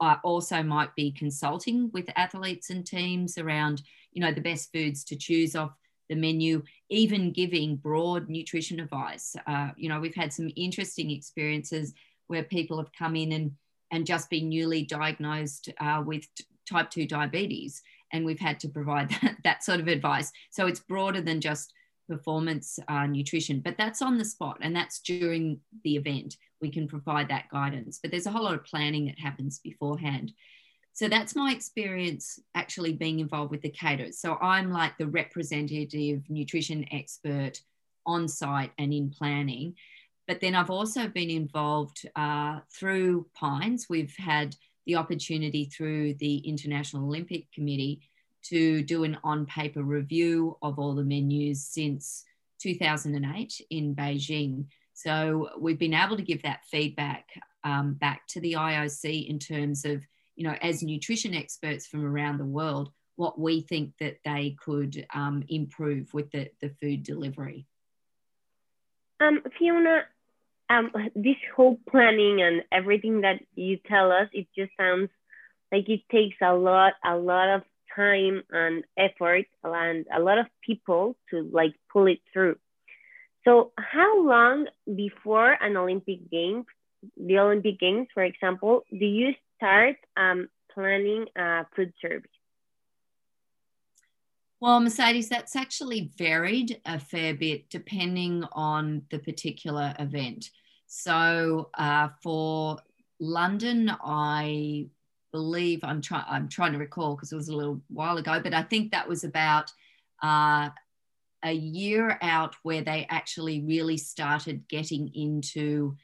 I 0.00 0.16
also 0.24 0.62
might 0.62 0.94
be 0.94 1.12
consulting 1.12 1.90
with 1.92 2.08
athletes 2.16 2.70
and 2.70 2.86
teams 2.86 3.36
around, 3.36 3.82
you 4.12 4.20
know, 4.20 4.32
the 4.32 4.40
best 4.40 4.70
foods 4.72 5.04
to 5.04 5.16
choose 5.16 5.56
off 5.56 5.72
the 6.12 6.20
menu, 6.20 6.62
even 6.90 7.32
giving 7.32 7.76
broad 7.76 8.28
nutrition 8.28 8.80
advice. 8.80 9.34
Uh, 9.46 9.70
you 9.76 9.88
know, 9.88 9.98
we've 9.98 10.14
had 10.14 10.32
some 10.32 10.50
interesting 10.56 11.10
experiences 11.10 11.94
where 12.26 12.42
people 12.42 12.76
have 12.76 12.92
come 12.92 13.16
in 13.16 13.32
and, 13.32 13.52
and 13.90 14.04
just 14.06 14.28
been 14.28 14.50
newly 14.50 14.84
diagnosed 14.84 15.70
uh, 15.80 16.02
with 16.04 16.26
type 16.70 16.90
2 16.90 17.06
diabetes, 17.06 17.82
and 18.12 18.26
we've 18.26 18.38
had 18.38 18.60
to 18.60 18.68
provide 18.68 19.08
that, 19.22 19.36
that 19.42 19.64
sort 19.64 19.80
of 19.80 19.88
advice. 19.88 20.30
So 20.50 20.66
it's 20.66 20.80
broader 20.80 21.22
than 21.22 21.40
just 21.40 21.72
performance 22.08 22.78
uh, 22.88 23.06
nutrition, 23.06 23.60
but 23.60 23.78
that's 23.78 24.02
on 24.02 24.18
the 24.18 24.24
spot 24.24 24.58
and 24.60 24.76
that's 24.76 25.00
during 25.00 25.60
the 25.82 25.96
event. 25.96 26.36
We 26.60 26.70
can 26.70 26.86
provide 26.86 27.28
that 27.28 27.48
guidance, 27.50 27.98
but 28.02 28.10
there's 28.10 28.26
a 28.26 28.30
whole 28.30 28.44
lot 28.44 28.54
of 28.54 28.64
planning 28.64 29.06
that 29.06 29.18
happens 29.18 29.60
beforehand. 29.60 30.32
So 30.94 31.08
that's 31.08 31.34
my 31.34 31.52
experience 31.52 32.38
actually 32.54 32.92
being 32.92 33.20
involved 33.20 33.50
with 33.50 33.62
the 33.62 33.70
caterers. 33.70 34.18
So 34.18 34.36
I'm 34.36 34.70
like 34.70 34.98
the 34.98 35.06
representative 35.06 36.22
nutrition 36.28 36.86
expert 36.92 37.60
on 38.04 38.28
site 38.28 38.72
and 38.78 38.92
in 38.92 39.10
planning. 39.10 39.74
But 40.28 40.40
then 40.40 40.54
I've 40.54 40.70
also 40.70 41.08
been 41.08 41.30
involved 41.30 42.06
uh, 42.14 42.60
through 42.70 43.26
Pines. 43.34 43.86
We've 43.88 44.14
had 44.16 44.54
the 44.86 44.96
opportunity 44.96 45.64
through 45.64 46.14
the 46.14 46.38
International 46.38 47.04
Olympic 47.04 47.50
Committee 47.52 48.02
to 48.44 48.82
do 48.82 49.04
an 49.04 49.16
on 49.24 49.46
paper 49.46 49.82
review 49.82 50.56
of 50.62 50.78
all 50.78 50.94
the 50.94 51.04
menus 51.04 51.64
since 51.64 52.24
2008 52.60 53.60
in 53.70 53.94
Beijing. 53.94 54.66
So 54.94 55.50
we've 55.58 55.78
been 55.78 55.94
able 55.94 56.16
to 56.16 56.22
give 56.22 56.42
that 56.42 56.64
feedback 56.70 57.28
um, 57.64 57.94
back 57.94 58.26
to 58.28 58.40
the 58.40 58.54
IOC 58.54 59.28
in 59.28 59.38
terms 59.38 59.84
of 59.84 60.04
you 60.36 60.44
know, 60.44 60.54
as 60.60 60.82
nutrition 60.82 61.34
experts 61.34 61.86
from 61.86 62.04
around 62.04 62.38
the 62.38 62.44
world, 62.44 62.90
what 63.16 63.38
we 63.38 63.60
think 63.60 63.92
that 64.00 64.18
they 64.24 64.56
could 64.64 65.06
um, 65.14 65.44
improve 65.48 66.12
with 66.14 66.30
the, 66.30 66.48
the 66.60 66.70
food 66.80 67.02
delivery. 67.02 67.66
Um, 69.20 69.42
Fiona, 69.58 70.02
um, 70.70 70.90
this 71.14 71.36
whole 71.54 71.78
planning 71.88 72.42
and 72.42 72.62
everything 72.72 73.20
that 73.20 73.40
you 73.54 73.78
tell 73.86 74.10
us, 74.10 74.28
it 74.32 74.46
just 74.56 74.72
sounds 74.76 75.10
like 75.70 75.88
it 75.88 76.02
takes 76.10 76.36
a 76.42 76.54
lot, 76.54 76.94
a 77.04 77.16
lot 77.16 77.48
of 77.48 77.62
time 77.94 78.42
and 78.50 78.84
effort 78.96 79.46
and 79.62 80.06
a 80.12 80.20
lot 80.20 80.38
of 80.38 80.46
people 80.64 81.16
to 81.30 81.48
like 81.52 81.74
pull 81.92 82.06
it 82.06 82.20
through. 82.32 82.56
So 83.44 83.72
how 83.78 84.22
long 84.22 84.66
before 84.94 85.52
an 85.52 85.76
Olympic 85.76 86.30
Games, 86.30 86.66
the 87.16 87.38
Olympic 87.38 87.78
Games, 87.80 88.08
for 88.14 88.22
example, 88.22 88.84
do 88.90 89.04
you 89.04 89.32
start 89.62 89.96
um, 90.16 90.48
planning 90.74 91.26
a 91.36 91.64
food 91.76 91.92
service? 92.02 92.30
Well, 94.60 94.80
Mercedes, 94.80 95.28
that's 95.28 95.56
actually 95.56 96.12
varied 96.16 96.80
a 96.84 96.98
fair 96.98 97.34
bit 97.34 97.68
depending 97.70 98.44
on 98.52 99.02
the 99.10 99.18
particular 99.18 99.94
event. 99.98 100.50
So 100.86 101.70
uh, 101.74 102.08
for 102.22 102.78
London, 103.18 103.90
I 104.04 104.86
believe 105.32 105.80
I'm 105.82 106.02
trying. 106.02 106.24
I'm 106.28 106.48
trying 106.48 106.72
to 106.72 106.78
recall 106.78 107.16
because 107.16 107.32
it 107.32 107.36
was 107.36 107.48
a 107.48 107.56
little 107.56 107.80
while 107.88 108.18
ago, 108.18 108.40
but 108.42 108.54
I 108.54 108.62
think 108.62 108.92
that 108.92 109.08
was 109.08 109.24
about 109.24 109.72
uh, 110.22 110.68
a 111.42 111.52
year 111.52 112.18
out 112.20 112.54
where 112.62 112.82
they 112.82 113.06
actually 113.10 113.64
really 113.64 113.96
started 113.96 114.68
getting 114.68 115.10
into 115.14 115.96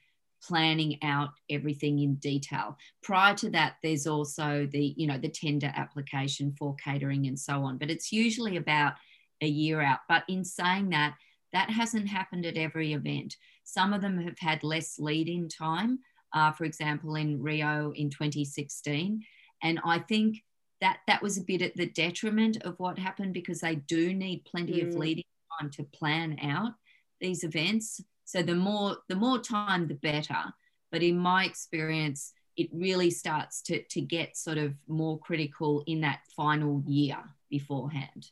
planning 0.42 0.98
out 1.03 1.31
everything 1.51 1.98
in 1.98 2.14
detail. 2.16 2.77
Prior 3.03 3.35
to 3.37 3.51
that, 3.51 3.77
there's 3.83 4.07
also 4.07 4.68
the, 4.70 4.94
you 4.96 5.07
know, 5.07 5.18
the 5.18 5.29
tender 5.29 5.72
application 5.74 6.55
for 6.59 6.77
catering 6.77 7.27
and 7.27 7.38
so 7.38 7.62
on, 7.64 7.79
but 7.79 7.90
it's 7.90 8.12
usually 8.12 8.57
about 8.57 8.94
a 9.40 9.46
year 9.46 9.81
out. 9.81 10.01
But 10.09 10.24
in 10.29 10.44
saying 10.44 10.90
that, 10.90 11.14
that 11.53 11.70
hasn't 11.70 12.09
happened 12.09 12.46
at 12.46 12.57
every 12.57 12.92
event. 12.92 13.37
Some 13.64 13.92
of 13.92 14.03
them 14.03 14.18
have 14.18 14.38
had 14.38 14.62
less 14.62 14.98
lead 14.98 15.29
in 15.29 15.48
time, 15.48 16.01
uh, 16.35 16.53
for 16.53 16.64
example, 16.64 17.14
in 17.14 17.42
Rio 17.42 17.92
in 17.94 18.11
2016. 18.11 19.22
And 19.62 19.81
I 19.85 19.98
think 20.01 20.42
that 20.81 20.98
that 21.07 21.22
was 21.22 21.38
a 21.38 21.42
bit 21.42 21.62
at 21.62 21.74
the 21.74 21.87
detriment 21.87 22.59
of 22.62 22.79
what 22.79 22.98
happened 22.98 23.35
because 23.35 23.61
they 23.61 23.77
do 23.77 24.14
need 24.14 24.44
plenty 24.44 24.83
mm. 24.83 24.88
of 24.88 24.94
leading 24.94 25.24
time 25.59 25.70
to 25.70 25.85
plan 25.85 26.38
out 26.42 26.72
these 27.20 27.44
events. 27.44 28.01
So 28.29 28.43
the 28.43 28.55
more 28.55 28.99
the 29.09 29.17
more 29.17 29.38
time, 29.38 29.88
the 29.88 29.95
better. 29.95 30.53
But 30.93 31.03
in 31.03 31.17
my 31.17 31.47
experience, 31.47 32.35
it 32.59 32.69
really 32.75 33.11
starts 33.11 33.62
to, 33.62 33.83
to 33.85 34.03
get 34.03 34.37
sort 34.37 34.59
of 34.59 34.75
more 34.87 35.19
critical 35.19 35.83
in 35.87 36.03
that 36.03 36.21
final 36.37 36.83
year 36.87 37.17
beforehand. 37.49 38.27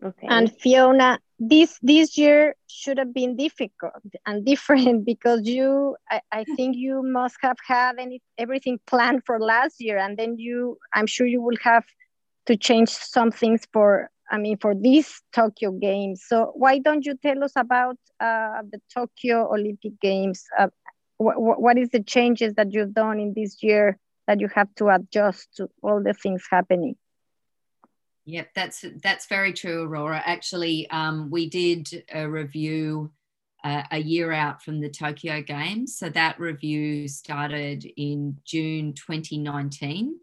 Okay. 0.00 0.28
And 0.28 0.56
Fiona, 0.60 1.18
this 1.40 1.76
this 1.82 2.16
year 2.16 2.54
should 2.68 2.98
have 2.98 3.12
been 3.12 3.34
difficult 3.36 4.04
and 4.26 4.44
different 4.46 5.04
because 5.12 5.40
you 5.42 5.96
I, 6.08 6.20
I 6.30 6.44
think 6.44 6.76
you 6.76 7.02
must 7.02 7.38
have 7.42 7.56
had 7.66 7.98
any 7.98 8.22
everything 8.38 8.78
planned 8.86 9.22
for 9.26 9.40
last 9.40 9.80
year 9.80 9.98
and 9.98 10.16
then 10.16 10.38
you 10.38 10.78
I'm 10.94 11.08
sure 11.08 11.26
you 11.26 11.42
will 11.42 11.58
have 11.62 11.84
to 12.46 12.56
change 12.56 12.90
some 12.90 13.32
things 13.32 13.66
for 13.72 14.08
I 14.30 14.38
mean, 14.38 14.58
for 14.58 14.74
these 14.74 15.22
Tokyo 15.32 15.72
Games. 15.72 16.24
So 16.26 16.52
why 16.54 16.78
don't 16.78 17.04
you 17.04 17.16
tell 17.16 17.44
us 17.44 17.52
about 17.56 17.96
uh, 18.20 18.62
the 18.70 18.80
Tokyo 18.92 19.52
Olympic 19.52 20.00
Games? 20.00 20.44
Uh, 20.58 20.68
wh 21.18 21.58
what 21.64 21.78
is 21.78 21.90
the 21.90 22.02
changes 22.02 22.54
that 22.54 22.72
you've 22.72 22.94
done 22.94 23.20
in 23.20 23.32
this 23.34 23.62
year 23.62 23.98
that 24.26 24.40
you 24.40 24.48
have 24.54 24.74
to 24.76 24.88
adjust 24.88 25.48
to 25.56 25.68
all 25.82 26.02
the 26.02 26.14
things 26.14 26.44
happening? 26.50 26.96
Yep, 28.24 28.48
that's 28.54 28.84
that's 29.02 29.26
very 29.26 29.52
true, 29.52 29.84
Aurora. 29.84 30.20
Actually, 30.24 30.90
um, 30.90 31.30
we 31.30 31.48
did 31.48 32.04
a 32.12 32.28
review 32.28 33.12
uh, 33.62 33.82
a 33.90 33.98
year 33.98 34.32
out 34.32 34.62
from 34.62 34.80
the 34.80 34.88
Tokyo 34.88 35.42
Games. 35.42 35.96
So 35.96 36.08
that 36.10 36.38
review 36.38 37.08
started 37.08 37.84
in 37.96 38.38
June 38.44 38.94
2019. 38.94 40.18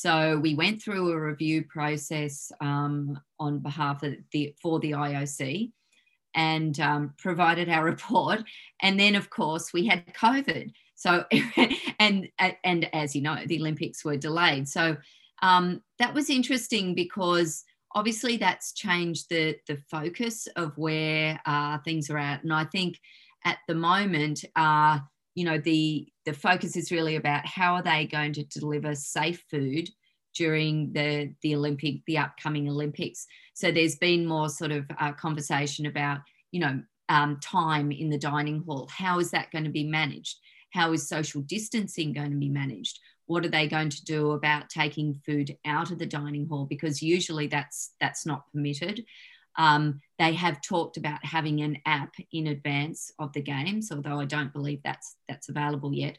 So 0.00 0.38
we 0.38 0.54
went 0.54 0.82
through 0.82 1.10
a 1.10 1.18
review 1.18 1.64
process 1.64 2.52
um, 2.60 3.18
on 3.40 3.60
behalf 3.60 4.02
of 4.02 4.14
the 4.30 4.54
for 4.60 4.78
the 4.78 4.90
IOC 4.90 5.72
and 6.34 6.78
um, 6.80 7.14
provided 7.16 7.70
our 7.70 7.82
report. 7.92 8.40
And 8.82 9.00
then, 9.00 9.14
of 9.14 9.30
course, 9.30 9.72
we 9.72 9.86
had 9.86 10.06
COVID. 10.12 10.70
So, 10.96 11.24
and 11.98 12.28
and 12.62 12.94
as 12.94 13.16
you 13.16 13.22
know, 13.22 13.38
the 13.46 13.58
Olympics 13.58 14.04
were 14.04 14.18
delayed. 14.18 14.68
So 14.68 14.98
um, 15.42 15.82
that 15.98 16.12
was 16.12 16.28
interesting 16.28 16.94
because 16.94 17.64
obviously 17.94 18.36
that's 18.36 18.74
changed 18.74 19.30
the 19.30 19.56
the 19.66 19.78
focus 19.90 20.46
of 20.56 20.76
where 20.76 21.40
uh, 21.46 21.78
things 21.78 22.10
are 22.10 22.18
at. 22.18 22.42
And 22.42 22.52
I 22.52 22.64
think 22.64 23.00
at 23.46 23.58
the 23.66 23.74
moment, 23.74 24.44
uh, 24.56 24.98
you 25.36 25.44
know, 25.44 25.58
the 25.58 26.08
the 26.24 26.32
focus 26.32 26.76
is 26.76 26.90
really 26.90 27.14
about 27.14 27.46
how 27.46 27.74
are 27.74 27.82
they 27.82 28.06
going 28.06 28.32
to 28.32 28.44
deliver 28.44 28.94
safe 28.96 29.44
food 29.50 29.88
during 30.34 30.92
the 30.94 31.32
the 31.42 31.54
Olympic 31.54 31.96
the 32.06 32.18
upcoming 32.18 32.68
Olympics. 32.68 33.26
So 33.54 33.70
there's 33.70 33.96
been 33.96 34.26
more 34.26 34.48
sort 34.48 34.72
of 34.72 34.86
uh, 34.98 35.12
conversation 35.12 35.86
about 35.86 36.20
you 36.50 36.60
know 36.60 36.82
um, 37.10 37.38
time 37.40 37.92
in 37.92 38.08
the 38.08 38.18
dining 38.18 38.64
hall. 38.66 38.88
How 38.90 39.20
is 39.20 39.30
that 39.30 39.52
going 39.52 39.64
to 39.64 39.70
be 39.70 39.84
managed? 39.84 40.38
How 40.72 40.92
is 40.92 41.06
social 41.06 41.42
distancing 41.42 42.14
going 42.14 42.30
to 42.30 42.38
be 42.38 42.48
managed? 42.48 42.98
What 43.26 43.44
are 43.44 43.50
they 43.50 43.68
going 43.68 43.90
to 43.90 44.04
do 44.04 44.32
about 44.32 44.70
taking 44.70 45.20
food 45.26 45.54
out 45.66 45.90
of 45.90 45.98
the 45.98 46.06
dining 46.06 46.48
hall? 46.48 46.64
Because 46.64 47.02
usually 47.02 47.46
that's 47.46 47.92
that's 48.00 48.24
not 48.24 48.50
permitted. 48.52 49.04
Um, 49.58 50.00
they 50.18 50.32
have 50.34 50.60
talked 50.60 50.96
about 50.96 51.24
having 51.24 51.60
an 51.60 51.78
app 51.86 52.14
in 52.32 52.48
advance 52.48 53.10
of 53.18 53.32
the 53.32 53.42
games, 53.42 53.90
although 53.90 54.20
I 54.20 54.24
don't 54.24 54.52
believe 54.52 54.80
that's 54.84 55.16
that's 55.28 55.48
available 55.48 55.92
yet. 55.92 56.18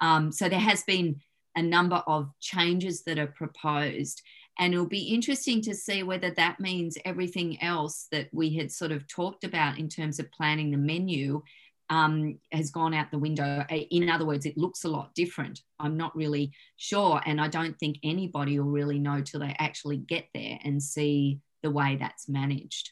Um, 0.00 0.32
so 0.32 0.48
there 0.48 0.58
has 0.58 0.82
been 0.82 1.20
a 1.56 1.62
number 1.62 2.02
of 2.06 2.30
changes 2.40 3.02
that 3.04 3.18
are 3.18 3.26
proposed. 3.26 4.22
And 4.58 4.74
it'll 4.74 4.86
be 4.86 5.14
interesting 5.14 5.62
to 5.62 5.74
see 5.74 6.02
whether 6.02 6.30
that 6.32 6.60
means 6.60 6.98
everything 7.04 7.62
else 7.62 8.08
that 8.12 8.28
we 8.32 8.54
had 8.54 8.70
sort 8.70 8.92
of 8.92 9.06
talked 9.08 9.44
about 9.44 9.78
in 9.78 9.88
terms 9.88 10.18
of 10.18 10.30
planning 10.32 10.70
the 10.70 10.76
menu 10.76 11.42
um, 11.90 12.38
has 12.52 12.70
gone 12.70 12.94
out 12.94 13.10
the 13.10 13.18
window. 13.18 13.64
In 13.70 14.08
other 14.08 14.24
words, 14.24 14.46
it 14.46 14.56
looks 14.56 14.84
a 14.84 14.88
lot 14.88 15.14
different. 15.14 15.60
I'm 15.78 15.96
not 15.96 16.14
really 16.16 16.52
sure. 16.76 17.20
And 17.26 17.40
I 17.40 17.48
don't 17.48 17.78
think 17.78 17.98
anybody 18.02 18.58
will 18.58 18.70
really 18.70 18.98
know 18.98 19.20
till 19.20 19.40
they 19.40 19.54
actually 19.58 19.98
get 19.98 20.26
there 20.34 20.58
and 20.64 20.82
see 20.82 21.40
the 21.62 21.70
way 21.70 21.96
that's 21.96 22.28
managed. 22.28 22.90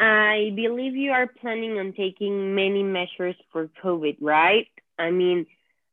I 0.00 0.52
believe 0.56 0.96
you 0.96 1.12
are 1.12 1.28
planning 1.28 1.78
on 1.78 1.92
taking 1.92 2.54
many 2.54 2.82
measures 2.82 3.36
for 3.52 3.70
COVID, 3.82 4.16
right? 4.20 4.66
I 4.98 5.12
mean, 5.12 5.46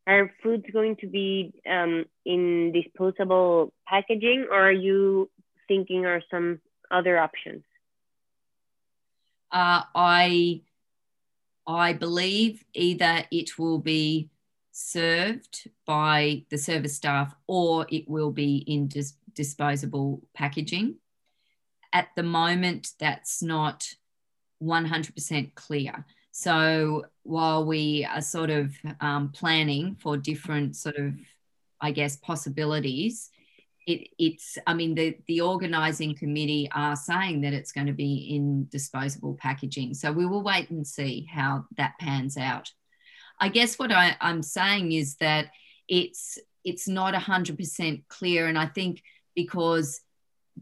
are 0.07 0.31
foods 0.43 0.65
going 0.71 0.95
to 0.97 1.07
be 1.07 1.53
um, 1.69 2.05
in 2.25 2.71
disposable 2.71 3.73
packaging 3.87 4.47
or 4.49 4.69
are 4.69 4.71
you 4.71 5.29
thinking 5.67 6.05
are 6.05 6.21
some 6.29 6.59
other 6.91 7.17
options 7.17 7.63
uh, 9.51 9.81
i 9.95 10.61
i 11.65 11.93
believe 11.93 12.63
either 12.73 13.23
it 13.31 13.57
will 13.57 13.79
be 13.79 14.29
served 14.71 15.69
by 15.85 16.43
the 16.49 16.57
service 16.57 16.95
staff 16.95 17.33
or 17.47 17.87
it 17.89 18.07
will 18.07 18.31
be 18.31 18.57
in 18.67 18.87
dis- 18.87 19.17
disposable 19.35 20.21
packaging 20.33 20.95
at 21.93 22.07
the 22.15 22.23
moment 22.23 22.89
that's 22.99 23.41
not 23.41 23.87
100% 24.61 25.55
clear 25.55 26.05
so 26.37 27.05
while 27.23 27.65
we 27.65 28.03
are 28.03 28.19
sort 28.19 28.49
of 28.49 28.75
um, 28.99 29.29
planning 29.29 29.95
for 30.01 30.17
different 30.17 30.75
sort 30.75 30.97
of, 30.97 31.13
I 31.79 31.91
guess, 31.91 32.17
possibilities, 32.17 33.29
it, 33.87 34.09
it's, 34.19 34.57
I 34.67 34.73
mean, 34.73 34.95
the, 34.95 35.17
the 35.27 35.39
organising 35.39 36.13
committee 36.13 36.69
are 36.75 36.97
saying 36.97 37.39
that 37.41 37.53
it's 37.53 37.71
going 37.71 37.87
to 37.87 37.93
be 37.93 38.35
in 38.35 38.67
disposable 38.67 39.37
packaging. 39.39 39.93
So 39.93 40.11
we 40.11 40.25
will 40.25 40.43
wait 40.43 40.69
and 40.71 40.85
see 40.85 41.25
how 41.31 41.67
that 41.77 41.93
pans 42.01 42.35
out. 42.35 42.69
I 43.39 43.47
guess 43.47 43.79
what 43.79 43.93
I, 43.93 44.17
I'm 44.19 44.43
saying 44.43 44.91
is 44.91 45.15
that 45.21 45.51
it's 45.87 46.37
it's 46.65 46.87
not 46.87 47.13
100% 47.13 48.03
clear. 48.09 48.47
And 48.47 48.57
I 48.57 48.65
think 48.65 49.01
because 49.35 50.01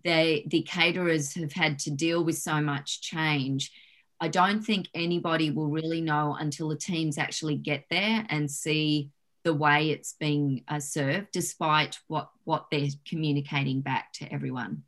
they, 0.04 0.46
the 0.48 0.64
caterers 0.64 1.34
have 1.36 1.54
had 1.54 1.80
to 1.80 1.92
deal 1.92 2.24
with 2.24 2.38
so 2.38 2.62
much 2.62 3.02
change, 3.02 3.72
I 4.20 4.30
don't 4.30 4.62
think 4.62 4.88
anybody 4.94 5.52
will 5.52 5.68
really 5.68 6.02
know 6.02 6.36
until 6.40 6.70
the 6.70 6.78
teams 6.78 7.18
actually 7.18 7.58
get 7.58 7.86
there 7.90 8.26
and 8.30 8.50
see 8.50 9.12
the 9.44 9.54
way 9.54 9.90
it's 9.90 10.14
being 10.14 10.64
uh, 10.68 10.80
served, 10.80 11.28
despite 11.34 12.00
what 12.08 12.30
what 12.46 12.68
they're 12.72 12.88
communicating 13.06 13.82
back 13.82 14.14
to 14.14 14.34
everyone. 14.34 14.84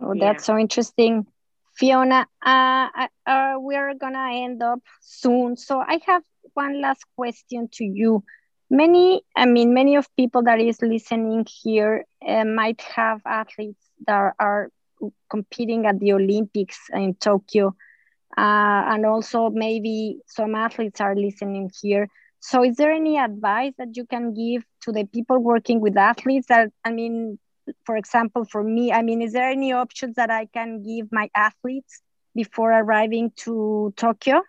Oh, 0.00 0.14
that's 0.14 0.44
yeah. 0.44 0.54
so 0.54 0.58
interesting, 0.58 1.26
Fiona. 1.74 2.26
Uh, 2.40 3.08
uh, 3.26 3.56
we 3.60 3.74
are 3.74 3.94
gonna 3.94 4.30
end 4.32 4.62
up 4.62 4.80
soon, 5.00 5.56
so 5.56 5.80
I 5.80 6.00
have 6.06 6.22
one 6.54 6.80
last 6.80 7.04
question 7.16 7.68
to 7.72 7.84
you. 7.84 8.22
Many, 8.70 9.22
I 9.36 9.46
mean, 9.46 9.74
many 9.74 9.96
of 9.96 10.06
people 10.16 10.44
that 10.44 10.60
is 10.60 10.80
listening 10.80 11.44
here 11.62 12.04
uh, 12.26 12.44
might 12.44 12.80
have 12.82 13.20
athletes 13.26 13.84
that 14.06 14.34
are 14.38 14.70
competing 15.28 15.86
at 15.86 15.98
the 15.98 16.12
Olympics 16.12 16.78
in 16.92 17.14
Tokyo 17.14 17.74
uh, 18.38 18.84
and 18.92 19.04
also 19.06 19.50
maybe 19.50 20.18
some 20.26 20.54
athletes 20.54 21.00
are 21.00 21.16
listening 21.16 21.70
here. 21.82 22.08
So, 22.40 22.64
is 22.64 22.76
there 22.76 22.92
any 22.92 23.18
advice 23.18 23.74
that 23.78 23.96
you 23.96 24.06
can 24.06 24.34
give 24.34 24.64
to 24.82 24.92
the 24.92 25.04
people 25.04 25.38
working 25.38 25.80
with 25.80 25.96
athletes? 25.96 26.46
That 26.48 26.70
I 26.84 26.92
mean, 26.92 27.38
for 27.84 27.96
example, 27.96 28.44
for 28.44 28.62
me, 28.62 28.92
I 28.92 29.02
mean, 29.02 29.20
is 29.20 29.32
there 29.32 29.50
any 29.50 29.72
options 29.72 30.16
that 30.16 30.30
I 30.30 30.46
can 30.46 30.82
give 30.82 31.08
my 31.12 31.28
athletes 31.34 32.00
before 32.34 32.72
arriving 32.72 33.32
to 33.44 33.92
Tokyo? 33.96 34.42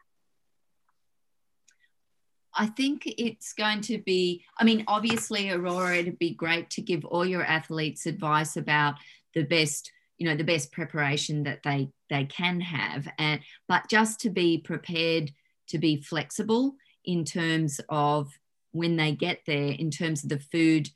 I 2.53 2.67
think 2.67 3.03
it's 3.05 3.53
going 3.53 3.81
to 3.81 3.97
be, 3.99 4.43
I 4.57 4.63
mean, 4.63 4.83
obviously, 4.87 5.51
Aurora, 5.51 5.97
it'd 5.97 6.19
be 6.19 6.33
great 6.33 6.69
to 6.71 6.81
give 6.81 7.05
all 7.05 7.25
your 7.25 7.43
athletes 7.43 8.05
advice 8.05 8.57
about 8.57 8.95
the 9.33 9.43
best 9.43 9.91
you 10.21 10.27
know 10.27 10.35
the 10.35 10.43
best 10.43 10.71
preparation 10.71 11.41
that 11.43 11.63
they 11.63 11.89
they 12.11 12.25
can 12.25 12.61
have. 12.61 13.07
And 13.17 13.41
but 13.67 13.89
just 13.89 14.19
to 14.19 14.29
be 14.29 14.59
prepared 14.59 15.31
to 15.69 15.79
be 15.79 15.99
flexible 15.99 16.75
in 17.03 17.25
terms 17.25 17.81
of 17.89 18.29
when 18.71 18.97
they 18.97 19.13
get 19.13 19.39
there 19.47 19.69
in 19.71 19.89
terms 19.89 20.23
of 20.23 20.29
the 20.29 20.39
food 20.39 20.89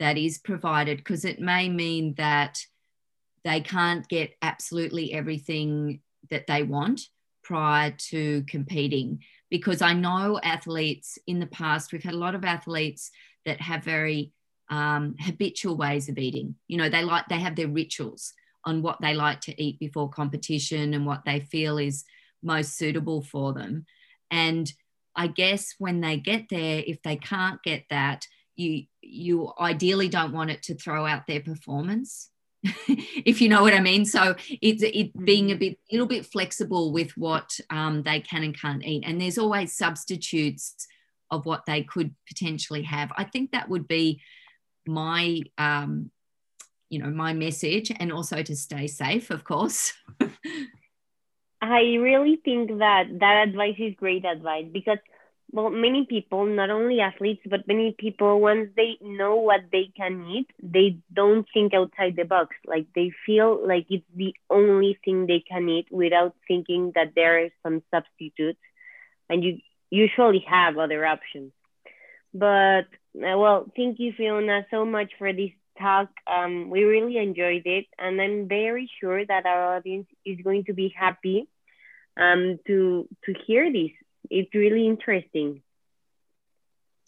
that 0.00 0.18
is 0.18 0.38
provided 0.38 0.98
because 0.98 1.24
it 1.24 1.38
may 1.38 1.68
mean 1.68 2.14
that 2.16 2.58
they 3.44 3.60
can't 3.60 4.08
get 4.08 4.34
absolutely 4.42 5.12
everything 5.12 6.00
that 6.30 6.48
they 6.48 6.64
want 6.64 7.02
prior 7.44 7.92
to 7.92 8.42
competing 8.48 9.20
because 9.50 9.82
i 9.82 9.92
know 9.92 10.38
athletes 10.42 11.18
in 11.26 11.38
the 11.38 11.46
past 11.46 11.92
we've 11.92 12.02
had 12.02 12.14
a 12.14 12.18
lot 12.18 12.34
of 12.34 12.44
athletes 12.44 13.10
that 13.44 13.60
have 13.60 13.84
very 13.84 14.32
um, 14.68 15.14
habitual 15.20 15.76
ways 15.76 16.08
of 16.08 16.18
eating 16.18 16.56
you 16.66 16.76
know 16.76 16.88
they 16.88 17.04
like 17.04 17.28
they 17.28 17.38
have 17.38 17.54
their 17.54 17.68
rituals 17.68 18.32
on 18.66 18.82
what 18.82 19.00
they 19.00 19.14
like 19.14 19.40
to 19.40 19.62
eat 19.62 19.78
before 19.78 20.10
competition 20.10 20.92
and 20.92 21.06
what 21.06 21.22
they 21.24 21.38
feel 21.38 21.78
is 21.78 22.04
most 22.42 22.76
suitable 22.76 23.22
for 23.22 23.52
them. 23.52 23.86
And 24.30 24.70
I 25.14 25.28
guess 25.28 25.74
when 25.78 26.00
they 26.00 26.18
get 26.18 26.46
there, 26.50 26.82
if 26.86 27.00
they 27.02 27.16
can't 27.16 27.62
get 27.62 27.84
that, 27.90 28.26
you 28.56 28.84
you 29.00 29.52
ideally 29.60 30.08
don't 30.08 30.32
want 30.32 30.50
it 30.50 30.62
to 30.64 30.74
throw 30.74 31.06
out 31.06 31.26
their 31.26 31.40
performance. 31.40 32.30
if 32.88 33.40
you 33.40 33.48
know 33.48 33.62
what 33.62 33.74
I 33.74 33.80
mean. 33.80 34.04
So 34.04 34.34
it's 34.60 34.82
it 34.82 35.16
being 35.24 35.50
a 35.50 35.54
mm-hmm. 35.54 35.60
bit 35.60 35.78
little 35.90 36.06
bit 36.06 36.26
flexible 36.26 36.92
with 36.92 37.16
what 37.16 37.58
um, 37.70 38.02
they 38.02 38.20
can 38.20 38.42
and 38.42 38.58
can't 38.58 38.84
eat. 38.84 39.04
And 39.06 39.20
there's 39.20 39.38
always 39.38 39.76
substitutes 39.76 40.86
of 41.30 41.44
what 41.44 41.66
they 41.66 41.82
could 41.82 42.14
potentially 42.28 42.82
have. 42.82 43.10
I 43.16 43.24
think 43.24 43.52
that 43.52 43.68
would 43.68 43.88
be 43.88 44.20
my 44.86 45.42
um, 45.58 46.10
you 46.90 46.98
know 46.98 47.10
my 47.10 47.32
message 47.32 47.92
and 47.98 48.12
also 48.12 48.42
to 48.42 48.54
stay 48.54 48.86
safe 48.86 49.30
of 49.30 49.44
course 49.44 49.92
i 51.60 51.80
really 51.80 52.40
think 52.44 52.78
that 52.78 53.06
that 53.18 53.48
advice 53.48 53.76
is 53.78 53.94
great 53.96 54.24
advice 54.24 54.66
because 54.72 54.98
well 55.52 55.70
many 55.70 56.06
people 56.06 56.44
not 56.46 56.70
only 56.70 57.00
athletes 57.00 57.42
but 57.48 57.66
many 57.66 57.94
people 57.98 58.40
once 58.40 58.68
they 58.76 58.96
know 59.00 59.36
what 59.36 59.60
they 59.72 59.90
can 59.96 60.26
eat 60.28 60.48
they 60.62 60.98
don't 61.12 61.46
think 61.52 61.72
outside 61.74 62.14
the 62.16 62.24
box 62.24 62.54
like 62.66 62.86
they 62.94 63.10
feel 63.24 63.66
like 63.66 63.86
it's 63.88 64.04
the 64.14 64.34
only 64.50 64.98
thing 65.04 65.26
they 65.26 65.42
can 65.48 65.68
eat 65.68 65.86
without 65.90 66.34
thinking 66.48 66.92
that 66.94 67.12
there 67.14 67.44
are 67.44 67.48
some 67.62 67.82
substitutes 67.90 68.60
and 69.28 69.44
you 69.44 69.58
usually 69.90 70.44
have 70.48 70.78
other 70.78 71.06
options 71.06 71.52
but 72.34 72.86
uh, 73.16 73.38
well 73.38 73.70
thank 73.76 73.98
you 73.98 74.12
fiona 74.16 74.66
so 74.70 74.84
much 74.84 75.12
for 75.18 75.32
this 75.32 75.50
talk. 75.78 76.08
Um, 76.26 76.70
we 76.70 76.84
really 76.84 77.18
enjoyed 77.18 77.62
it, 77.64 77.86
and 77.98 78.20
I'm 78.20 78.48
very 78.48 78.90
sure 79.00 79.24
that 79.24 79.46
our 79.46 79.76
audience 79.76 80.06
is 80.24 80.38
going 80.42 80.64
to 80.64 80.72
be 80.72 80.92
happy 80.96 81.48
um, 82.16 82.58
to 82.66 83.08
to 83.24 83.34
hear 83.46 83.72
this. 83.72 83.90
It's 84.30 84.54
really 84.54 84.86
interesting. 84.86 85.62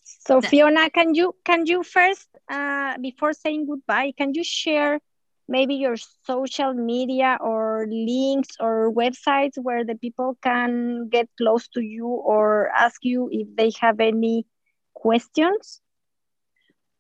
So 0.05 0.41
Fiona, 0.41 0.91
can 0.91 1.15
you 1.15 1.35
can 1.45 1.67
you 1.67 1.83
first 1.83 2.29
uh, 2.49 2.97
before 2.99 3.33
saying 3.33 3.67
goodbye, 3.67 4.13
can 4.17 4.33
you 4.35 4.43
share 4.45 5.01
maybe 5.49 5.75
your 5.75 5.97
social 6.25 6.73
media 6.75 7.39
or 7.41 7.87
links 7.91 8.57
or 8.61 8.93
websites 8.93 9.57
where 9.57 9.85
the 9.85 9.95
people 9.95 10.39
can 10.43 11.09
get 11.09 11.29
close 11.39 11.69
to 11.69 11.81
you 11.81 12.07
or 12.07 12.69
ask 12.69 13.05
you 13.05 13.29
if 13.33 13.49
they 13.57 13.71
have 13.81 14.01
any 14.01 14.47
questions? 14.95 15.81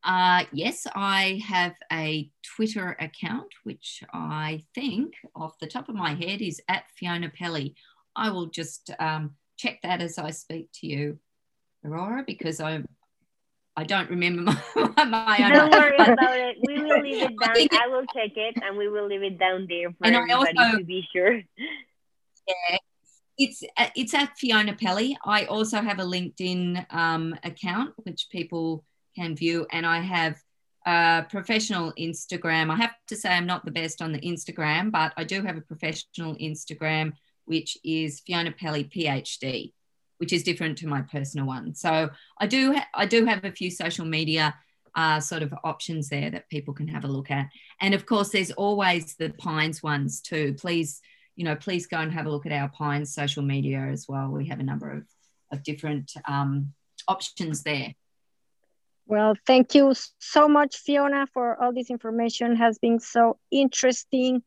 Uh, 0.04 0.44
yes, 0.52 0.86
I 0.94 1.42
have 1.46 1.74
a 1.92 2.30
Twitter 2.42 2.96
account, 3.00 3.52
which 3.64 4.02
I 4.12 4.64
think 4.74 5.14
off 5.34 5.58
the 5.58 5.66
top 5.66 5.88
of 5.88 5.94
my 5.94 6.14
head 6.14 6.40
is 6.40 6.60
at 6.68 6.84
Fiona 6.94 7.28
Pelly. 7.28 7.74
I 8.16 8.30
will 8.30 8.46
just 8.46 8.90
um, 8.98 9.34
check 9.58 9.80
that 9.82 10.00
as 10.00 10.18
I 10.18 10.30
speak 10.30 10.70
to 10.80 10.86
you, 10.86 11.18
Aurora, 11.84 12.24
because 12.26 12.60
I 12.60 12.82
I 13.76 13.84
don't 13.84 14.10
remember 14.10 14.42
my, 14.76 15.04
my 15.04 15.38
own. 15.44 15.52
Don't 15.52 15.70
worry 15.70 15.96
about 15.96 16.36
it. 16.36 16.56
We 16.66 16.82
will 16.82 17.00
leave 17.02 17.22
it 17.22 17.34
down. 17.38 17.56
I, 17.56 17.68
I, 17.84 17.86
will 17.86 18.06
check 18.06 18.32
it 18.34 18.56
and 18.60 18.76
we 18.76 18.88
will 18.88 19.06
leave 19.06 19.22
it 19.22 19.38
down 19.38 19.66
there 19.68 19.90
for 19.90 20.04
and 20.04 20.16
everybody 20.16 20.58
also, 20.58 20.78
to 20.78 20.84
be 20.84 21.06
sure. 21.12 21.34
Yeah, 21.36 22.78
it's 23.36 23.62
uh, 23.76 23.86
it's 23.94 24.14
at 24.14 24.36
Fiona 24.36 24.74
Pelly. 24.74 25.16
I 25.24 25.44
also 25.44 25.80
have 25.80 26.00
a 26.00 26.04
LinkedIn 26.04 26.92
um, 26.92 27.36
account 27.44 27.94
which 27.98 28.28
people 28.30 28.84
can 29.14 29.36
view, 29.36 29.66
and 29.70 29.86
I 29.86 30.00
have 30.00 30.36
a 30.84 31.26
professional 31.30 31.92
Instagram. 31.92 32.72
I 32.72 32.76
have 32.76 32.94
to 33.08 33.16
say 33.16 33.28
I'm 33.28 33.46
not 33.46 33.64
the 33.64 33.70
best 33.70 34.02
on 34.02 34.10
the 34.10 34.20
Instagram, 34.20 34.90
but 34.90 35.12
I 35.16 35.22
do 35.22 35.42
have 35.42 35.56
a 35.56 35.60
professional 35.60 36.34
Instagram 36.36 37.12
which 37.48 37.76
is 37.84 38.20
Fiona 38.20 38.52
Pelly 38.52 38.84
PhD 38.84 39.72
which 40.18 40.32
is 40.32 40.42
different 40.42 40.76
to 40.78 40.86
my 40.86 41.00
personal 41.00 41.46
one. 41.46 41.74
So 41.74 42.10
I 42.38 42.46
do 42.46 42.76
I 42.94 43.06
do 43.06 43.24
have 43.24 43.44
a 43.44 43.52
few 43.52 43.70
social 43.70 44.04
media 44.04 44.54
uh, 44.94 45.20
sort 45.20 45.42
of 45.42 45.54
options 45.64 46.08
there 46.08 46.30
that 46.30 46.48
people 46.48 46.74
can 46.74 46.88
have 46.88 47.04
a 47.04 47.08
look 47.08 47.30
at. 47.30 47.48
And 47.80 47.94
of 47.94 48.04
course, 48.04 48.30
there's 48.30 48.50
always 48.50 49.14
the 49.14 49.30
Pines 49.30 49.82
ones 49.82 50.20
too. 50.20 50.54
Please, 50.54 51.00
you 51.36 51.44
know, 51.44 51.54
please 51.54 51.86
go 51.86 51.98
and 51.98 52.12
have 52.12 52.26
a 52.26 52.30
look 52.30 52.46
at 52.46 52.52
our 52.52 52.68
Pines 52.68 53.14
social 53.14 53.42
media 53.42 53.78
as 53.78 54.06
well. 54.08 54.28
We 54.28 54.48
have 54.48 54.58
a 54.58 54.64
number 54.64 54.90
of, 54.90 55.04
of 55.52 55.62
different 55.62 56.12
um, 56.26 56.72
options 57.06 57.62
there. 57.62 57.94
Well, 59.06 59.36
thank 59.46 59.74
you 59.74 59.94
so 60.18 60.48
much, 60.48 60.76
Fiona, 60.78 61.28
for 61.32 61.62
all 61.62 61.72
this 61.72 61.90
information. 61.90 62.52
It 62.52 62.56
has 62.56 62.78
been 62.78 62.98
so 62.98 63.38
interesting 63.52 64.42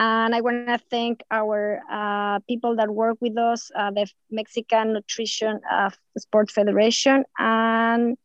and 0.00 0.34
I 0.34 0.40
want 0.40 0.66
to 0.66 0.78
thank 0.90 1.22
our 1.30 1.82
uh, 1.92 2.38
people 2.48 2.76
that 2.76 2.88
work 2.88 3.18
with 3.20 3.36
us, 3.36 3.70
uh, 3.76 3.90
the 3.90 4.10
Mexican 4.30 4.94
Nutrition 4.94 5.60
uh, 5.70 5.90
Sport 6.16 6.50
Federation, 6.50 7.24
and 7.38 8.16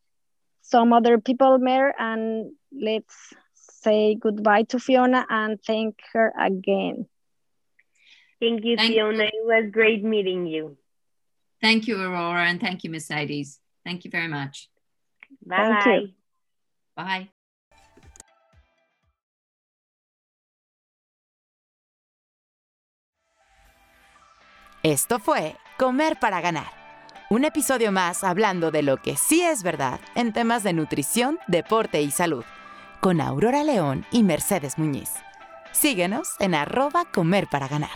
some 0.62 0.94
other 0.94 1.18
people, 1.18 1.58
Mayor. 1.58 1.92
And 1.98 2.52
let's 2.72 3.14
say 3.52 4.16
goodbye 4.18 4.62
to 4.70 4.78
Fiona 4.78 5.26
and 5.28 5.62
thank 5.62 6.00
her 6.14 6.32
again. 6.40 7.06
Thank 8.40 8.64
you, 8.64 8.76
thank 8.76 8.94
Fiona. 8.94 9.24
You. 9.24 9.24
It 9.24 9.44
was 9.44 9.70
great 9.70 10.02
meeting 10.02 10.46
you. 10.46 10.78
Thank 11.60 11.86
you, 11.86 12.00
Aurora, 12.00 12.46
and 12.46 12.58
thank 12.58 12.84
you, 12.84 12.90
Mercedes. 12.90 13.60
Thank 13.84 14.06
you 14.06 14.10
very 14.10 14.28
much. 14.28 14.70
Bye. 15.44 16.06
Bye. 16.96 17.28
Esto 24.86 25.18
fue 25.18 25.56
Comer 25.78 26.16
para 26.16 26.40
Ganar, 26.40 26.70
un 27.28 27.44
episodio 27.44 27.90
más 27.90 28.22
hablando 28.22 28.70
de 28.70 28.82
lo 28.82 28.98
que 28.98 29.16
sí 29.16 29.42
es 29.42 29.64
verdad 29.64 29.98
en 30.14 30.32
temas 30.32 30.62
de 30.62 30.74
nutrición, 30.74 31.40
deporte 31.48 32.02
y 32.02 32.12
salud, 32.12 32.44
con 33.00 33.20
Aurora 33.20 33.64
León 33.64 34.06
y 34.12 34.22
Mercedes 34.22 34.78
Muñiz. 34.78 35.10
Síguenos 35.72 36.36
en 36.38 36.54
arroba 36.54 37.04
comer 37.04 37.48
para 37.48 37.66
ganar. 37.66 37.90